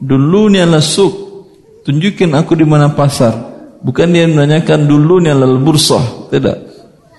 Dulu 0.00 0.48
ni 0.48 0.64
adalah 0.64 0.80
suk, 0.80 1.26
Tunjukin 1.86 2.34
aku 2.34 2.58
di 2.58 2.66
mana 2.66 2.90
pasar. 2.90 3.54
Bukan 3.78 4.10
dia 4.10 4.26
menanyakan 4.26 4.90
dulu 4.90 5.22
nih 5.22 5.38
lal 5.38 5.62
bursah, 5.62 6.26
tidak. 6.34 6.58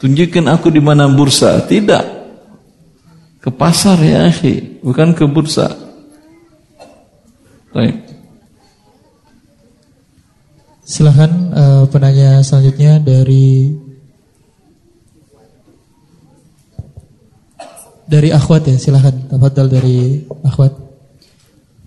Tunjukin 0.04 0.44
aku 0.52 0.68
di 0.68 0.84
mana 0.84 1.08
bursa, 1.08 1.64
tidak. 1.64 2.04
Ke 3.40 3.48
pasar 3.48 3.96
ya 4.04 4.28
akhi, 4.28 4.84
bukan 4.84 5.16
ke 5.16 5.24
bursa. 5.24 5.72
Baik. 7.72 7.96
Silahkan 10.84 11.32
uh, 11.56 11.84
penanya 11.88 12.44
selanjutnya 12.44 13.00
dari 13.00 13.72
dari 18.08 18.32
akhwat 18.32 18.72
ya, 18.72 18.76
silahkan. 18.80 19.14
Tafadhal 19.28 19.68
dari 19.68 20.24
akhwat. 20.48 20.88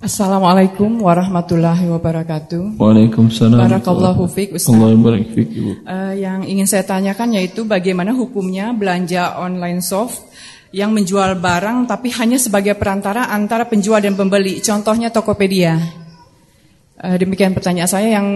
Assalamualaikum 0.01 1.05
warahmatullahi 1.05 1.85
wabarakatuh. 1.93 2.81
Waalaikumsalam. 2.81 3.61
Barakallahu 3.61 4.25
fiik 4.33 4.57
Ustaz. 4.57 4.73
Allah 4.73 4.97
barik 4.97 5.29
fiik 5.29 5.49
Ibu. 5.53 5.71
Uh, 5.85 6.17
yang 6.17 6.41
ingin 6.49 6.65
saya 6.65 6.89
tanyakan 6.89 7.37
yaitu 7.37 7.69
bagaimana 7.69 8.17
hukumnya 8.17 8.73
belanja 8.73 9.37
online 9.37 9.85
soft 9.85 10.25
yang 10.73 10.97
menjual 10.97 11.37
barang 11.37 11.85
tapi 11.85 12.17
hanya 12.17 12.41
sebagai 12.41 12.81
perantara 12.81 13.29
antara 13.29 13.69
penjual 13.69 14.01
dan 14.01 14.17
pembeli. 14.17 14.65
Contohnya 14.65 15.13
Tokopedia. 15.13 16.00
Uh, 17.01 17.17
demikian 17.17 17.57
pertanyaan 17.57 17.89
saya 17.89 18.21
yang 18.21 18.29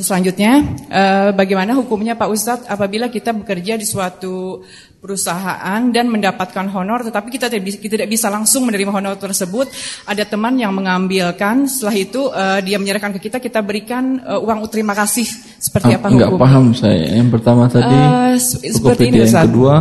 selanjutnya, 0.00 0.64
uh, 0.88 1.36
bagaimana 1.36 1.76
hukumnya 1.76 2.16
Pak 2.16 2.32
Ustadz 2.32 2.64
apabila 2.64 3.12
kita 3.12 3.36
bekerja 3.36 3.76
di 3.76 3.84
suatu 3.84 4.64
perusahaan 5.04 5.84
dan 5.92 6.08
mendapatkan 6.08 6.64
honor 6.72 7.04
tetapi 7.04 7.28
kita 7.28 7.52
tidak 7.52 8.08
bisa 8.08 8.32
langsung 8.32 8.64
menerima 8.64 8.88
honor 8.88 9.20
tersebut? 9.20 9.68
Ada 10.08 10.24
teman 10.24 10.56
yang 10.56 10.72
mengambilkan 10.72 11.68
setelah 11.68 11.92
itu 11.92 12.32
uh, 12.32 12.64
dia 12.64 12.80
menyerahkan 12.80 13.20
ke 13.20 13.28
kita 13.28 13.36
kita 13.36 13.60
berikan 13.60 14.16
uh, 14.24 14.40
uang 14.40 14.64
terima 14.72 14.96
kasih. 14.96 15.28
Seperti 15.60 15.92
ah, 15.92 16.00
apa 16.00 16.06
enggak 16.08 16.28
hukum? 16.32 16.40
paham 16.40 16.64
saya. 16.72 17.20
Yang 17.20 17.36
pertama 17.36 17.68
tadi 17.68 17.84
uh, 18.00 18.32
seperti 18.64 19.12
ini 19.12 19.28
yang 19.28 19.44
kedua. 19.44 19.76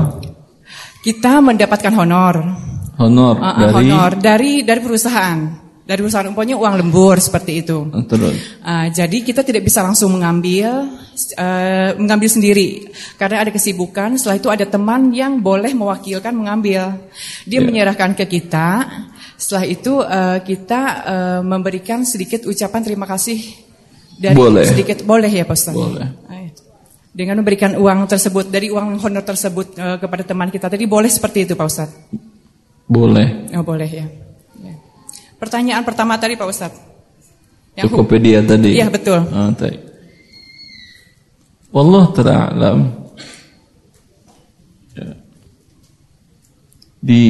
Kita 0.99 1.39
mendapatkan 1.39 1.95
honor. 1.95 2.35
Honor 2.99 3.35
uh, 3.39 3.55
dari 3.63 3.87
honor. 3.87 4.11
Dari 4.19 4.51
dari 4.67 4.81
perusahaan 4.83 5.68
dari 5.89 6.05
perusahaan 6.05 6.29
umpamanya 6.29 6.53
uang 6.53 6.85
lembur 6.85 7.17
seperti 7.17 7.65
itu. 7.65 7.81
Terus. 8.05 8.61
Uh, 8.61 8.93
jadi 8.93 9.17
kita 9.25 9.41
tidak 9.41 9.65
bisa 9.65 9.81
langsung 9.81 10.13
mengambil 10.13 10.85
uh, 10.85 11.97
mengambil 11.97 12.29
sendiri 12.29 12.93
karena 13.17 13.41
ada 13.41 13.49
kesibukan. 13.49 14.13
Setelah 14.13 14.37
itu 14.37 14.49
ada 14.53 14.69
teman 14.69 15.09
yang 15.09 15.41
boleh 15.41 15.73
mewakilkan 15.73 16.29
mengambil. 16.37 16.93
Dia 17.49 17.57
yeah. 17.57 17.65
menyerahkan 17.65 18.13
ke 18.13 18.29
kita. 18.29 18.85
Setelah 19.33 19.65
itu 19.65 19.97
uh, 19.97 20.37
kita 20.45 20.81
uh, 21.01 21.41
memberikan 21.41 22.05
sedikit 22.05 22.45
ucapan 22.45 22.85
terima 22.85 23.09
kasih 23.09 23.41
dari 24.13 24.37
boleh. 24.37 24.69
sedikit 24.69 25.01
boleh 25.01 25.31
ya 25.33 25.49
Pak 25.49 25.57
Ustaz. 25.57 25.73
Boleh. 25.73 26.29
Dengan 27.09 27.41
memberikan 27.41 27.73
uang 27.73 28.05
tersebut 28.05 28.53
dari 28.53 28.69
uang 28.69 29.01
honor 29.01 29.25
tersebut 29.25 29.73
uh, 29.81 29.97
kepada 29.97 30.21
teman 30.21 30.53
kita 30.53 30.69
tadi 30.69 30.85
boleh 30.85 31.09
seperti 31.09 31.49
itu 31.49 31.57
Pak 31.57 31.65
Ustaz. 31.65 31.89
Boleh. 32.85 33.49
Oh 33.57 33.65
boleh 33.65 33.89
ya. 33.89 34.28
Pertanyaan 35.39 35.87
pertama 35.87 36.19
tadi 36.19 36.35
Pak 36.35 36.47
Ustadz. 36.51 36.79
Yang 37.79 37.95
Tokopedia 37.95 38.43
tadi. 38.43 38.75
Iya 38.75 38.91
betul. 38.91 39.23
Ah, 39.31 39.55
tadi. 39.55 39.79
Wallah 41.71 42.05
ta'alam. 42.11 42.79
Ya. 44.99 45.09
Di 46.99 47.23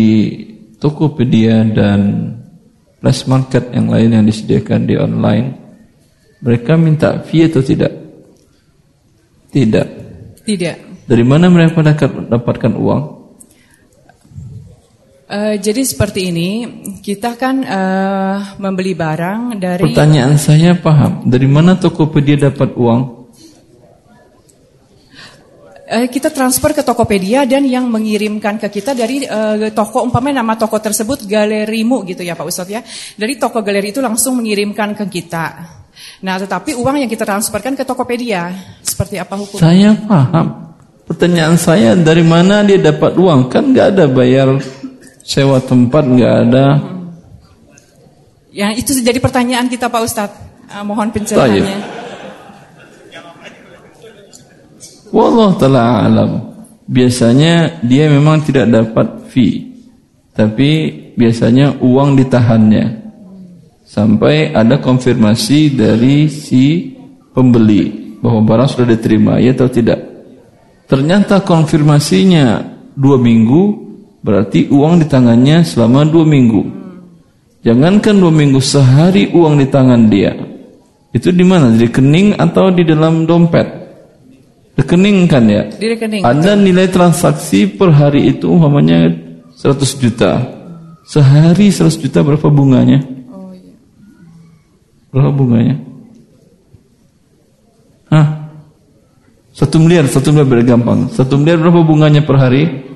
Tokopedia 0.82 1.62
dan 1.70 2.34
flash 2.98 3.30
market 3.30 3.70
yang 3.76 3.94
lain 3.94 4.16
yang 4.16 4.26
disediakan 4.26 4.90
di 4.90 4.96
online, 4.98 5.48
mereka 6.42 6.80
minta 6.80 7.20
fee 7.22 7.46
atau 7.46 7.62
tidak? 7.62 7.94
Tidak. 9.52 9.88
Tidak. 10.48 10.76
Dari 11.06 11.26
mana 11.28 11.52
mereka 11.52 11.84
dapatkan 12.08 12.74
uang? 12.74 13.19
Uh, 15.30 15.62
jadi 15.62 15.86
seperti 15.86 16.34
ini, 16.34 16.50
kita 17.06 17.38
kan 17.38 17.62
uh, 17.62 18.58
membeli 18.58 18.98
barang 18.98 19.62
dari. 19.62 19.94
Pertanyaan 19.94 20.42
saya 20.42 20.74
paham, 20.74 21.22
dari 21.30 21.46
mana 21.46 21.78
Tokopedia 21.78 22.50
dapat 22.50 22.74
uang? 22.74 23.30
Uh, 25.86 26.10
kita 26.10 26.34
transfer 26.34 26.74
ke 26.74 26.82
Tokopedia 26.82 27.46
dan 27.46 27.62
yang 27.70 27.86
mengirimkan 27.94 28.58
ke 28.58 28.74
kita 28.74 28.98
dari 28.98 29.22
uh, 29.30 29.70
toko 29.70 30.02
umpamanya 30.02 30.42
nama 30.42 30.58
toko 30.58 30.82
tersebut 30.82 31.22
galerimu 31.30 32.10
gitu 32.10 32.26
ya 32.26 32.34
Pak 32.34 32.50
Ustadz 32.50 32.74
ya. 32.74 32.82
Dari 33.14 33.38
toko 33.38 33.62
galeri 33.62 33.94
itu 33.94 34.02
langsung 34.02 34.42
mengirimkan 34.42 34.98
ke 34.98 35.06
kita. 35.14 35.46
Nah, 36.26 36.42
tetapi 36.42 36.74
uang 36.74 37.06
yang 37.06 37.10
kita 37.10 37.30
transferkan 37.30 37.78
ke 37.78 37.86
Tokopedia, 37.86 38.50
seperti 38.82 39.22
apa 39.22 39.38
hukum? 39.38 39.62
Saya 39.62 39.94
paham. 39.94 40.74
Pertanyaan 41.06 41.58
saya 41.58 41.94
dari 41.94 42.26
mana 42.26 42.66
dia 42.66 42.82
dapat 42.82 43.14
uang? 43.14 43.50
Kan 43.50 43.74
nggak 43.74 43.98
ada 43.98 44.06
bayar 44.06 44.58
sewa 45.30 45.62
tempat 45.62 46.10
nggak 46.10 46.34
ada. 46.50 46.66
Ya 48.50 48.74
itu 48.74 48.98
jadi 48.98 49.22
pertanyaan 49.22 49.70
kita 49.70 49.86
Pak 49.86 50.02
Ustadz. 50.02 50.42
Uh, 50.74 50.82
mohon 50.82 51.14
pencerahannya. 51.14 52.02
Wallah 55.14 55.54
taala 55.62 56.02
alam. 56.02 56.32
Biasanya 56.90 57.86
dia 57.86 58.10
memang 58.10 58.42
tidak 58.42 58.66
dapat 58.66 59.30
fee, 59.30 59.70
tapi 60.34 60.90
biasanya 61.14 61.78
uang 61.78 62.18
ditahannya 62.18 62.86
sampai 63.86 64.50
ada 64.58 64.82
konfirmasi 64.82 65.78
dari 65.78 66.26
si 66.34 66.90
pembeli 67.30 68.18
bahwa 68.18 68.42
barang 68.42 68.70
sudah 68.74 68.90
diterima, 68.90 69.38
ya 69.38 69.54
atau 69.54 69.70
tidak. 69.70 70.02
Ternyata 70.90 71.46
konfirmasinya 71.46 72.66
dua 72.98 73.22
minggu, 73.22 73.89
Berarti 74.30 74.70
uang 74.70 75.02
di 75.02 75.10
tangannya 75.10 75.66
selama 75.66 76.06
dua 76.06 76.22
minggu. 76.22 76.62
Jangankan 77.66 78.14
dua 78.22 78.30
minggu, 78.30 78.62
sehari 78.62 79.34
uang 79.34 79.58
di 79.58 79.66
tangan 79.66 80.06
dia. 80.06 80.38
Itu 81.10 81.34
di 81.34 81.42
mana? 81.42 81.74
Di 81.74 81.90
rekening 81.90 82.38
atau 82.38 82.70
di 82.70 82.86
dalam 82.86 83.26
dompet? 83.26 83.66
Rekening 84.78 85.26
kan 85.26 85.50
ya? 85.50 85.66
Di 85.74 85.98
rekening. 85.98 86.22
Ada 86.22 86.54
nilai 86.54 86.94
transaksi 86.94 87.66
per 87.74 87.90
hari 87.90 88.30
itu 88.30 88.54
umpamanya 88.54 89.10
100 89.58 89.98
juta. 89.98 90.46
Sehari 91.10 91.74
100 91.74 91.98
juta 91.98 92.22
berapa 92.22 92.54
bunganya? 92.54 93.02
Oh 93.34 93.50
iya. 93.50 93.74
Berapa 95.10 95.34
bunganya? 95.34 95.76
Hah? 98.14 98.46
Satu 99.58 99.82
miliar, 99.82 100.06
satu 100.06 100.30
miliar 100.30 100.46
bergampang. 100.46 101.10
Satu 101.10 101.34
miliar 101.42 101.58
berapa 101.58 101.82
bunganya 101.82 102.22
per 102.22 102.38
hari? 102.38 102.89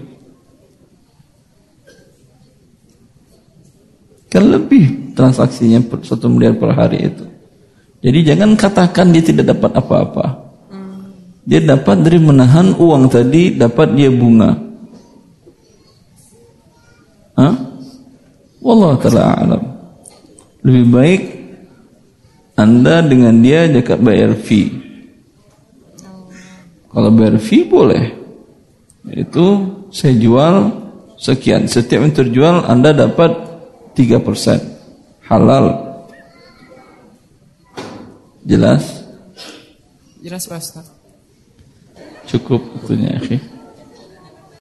Kan 4.33 4.49
lebih 4.49 5.13
transaksinya 5.13 5.77
satu 6.01 6.25
miliar 6.25 6.57
per 6.57 6.73
hari 6.73 7.05
itu. 7.05 7.21
Jadi 8.01 8.33
jangan 8.33 8.57
katakan 8.57 9.13
dia 9.13 9.21
tidak 9.21 9.53
dapat 9.53 9.77
apa-apa. 9.77 10.25
Dia 11.45 11.61
dapat 11.61 12.01
dari 12.01 12.17
menahan 12.17 12.73
uang 12.73 13.13
tadi, 13.13 13.53
dapat 13.53 13.93
dia 13.93 14.09
bunga. 14.09 14.57
Hah? 17.37 17.53
Wallah 18.57 18.97
ta'ala 18.97 19.21
alam. 19.37 19.63
Lebih 20.65 20.85
baik 20.89 21.21
Anda 22.57 23.05
dengan 23.05 23.37
dia 23.37 23.69
jaga 23.69 24.01
bayar 24.01 24.33
fee. 24.33 24.81
Kalau 26.89 27.13
bayar 27.13 27.37
fee 27.37 27.69
boleh. 27.69 28.17
Itu 29.13 29.45
saya 29.93 30.17
jual 30.17 30.55
sekian. 31.21 31.69
Setiap 31.69 32.01
yang 32.01 32.15
terjual 32.17 32.65
Anda 32.65 32.97
dapat 32.97 33.52
3% 33.95 34.61
halal. 35.29 35.65
Jelas? 38.43 39.07
Jelas 40.19 40.43
Pak. 40.47 40.61
Cukup 42.27 42.61
itunya, 42.83 43.15
akhi. 43.19 43.52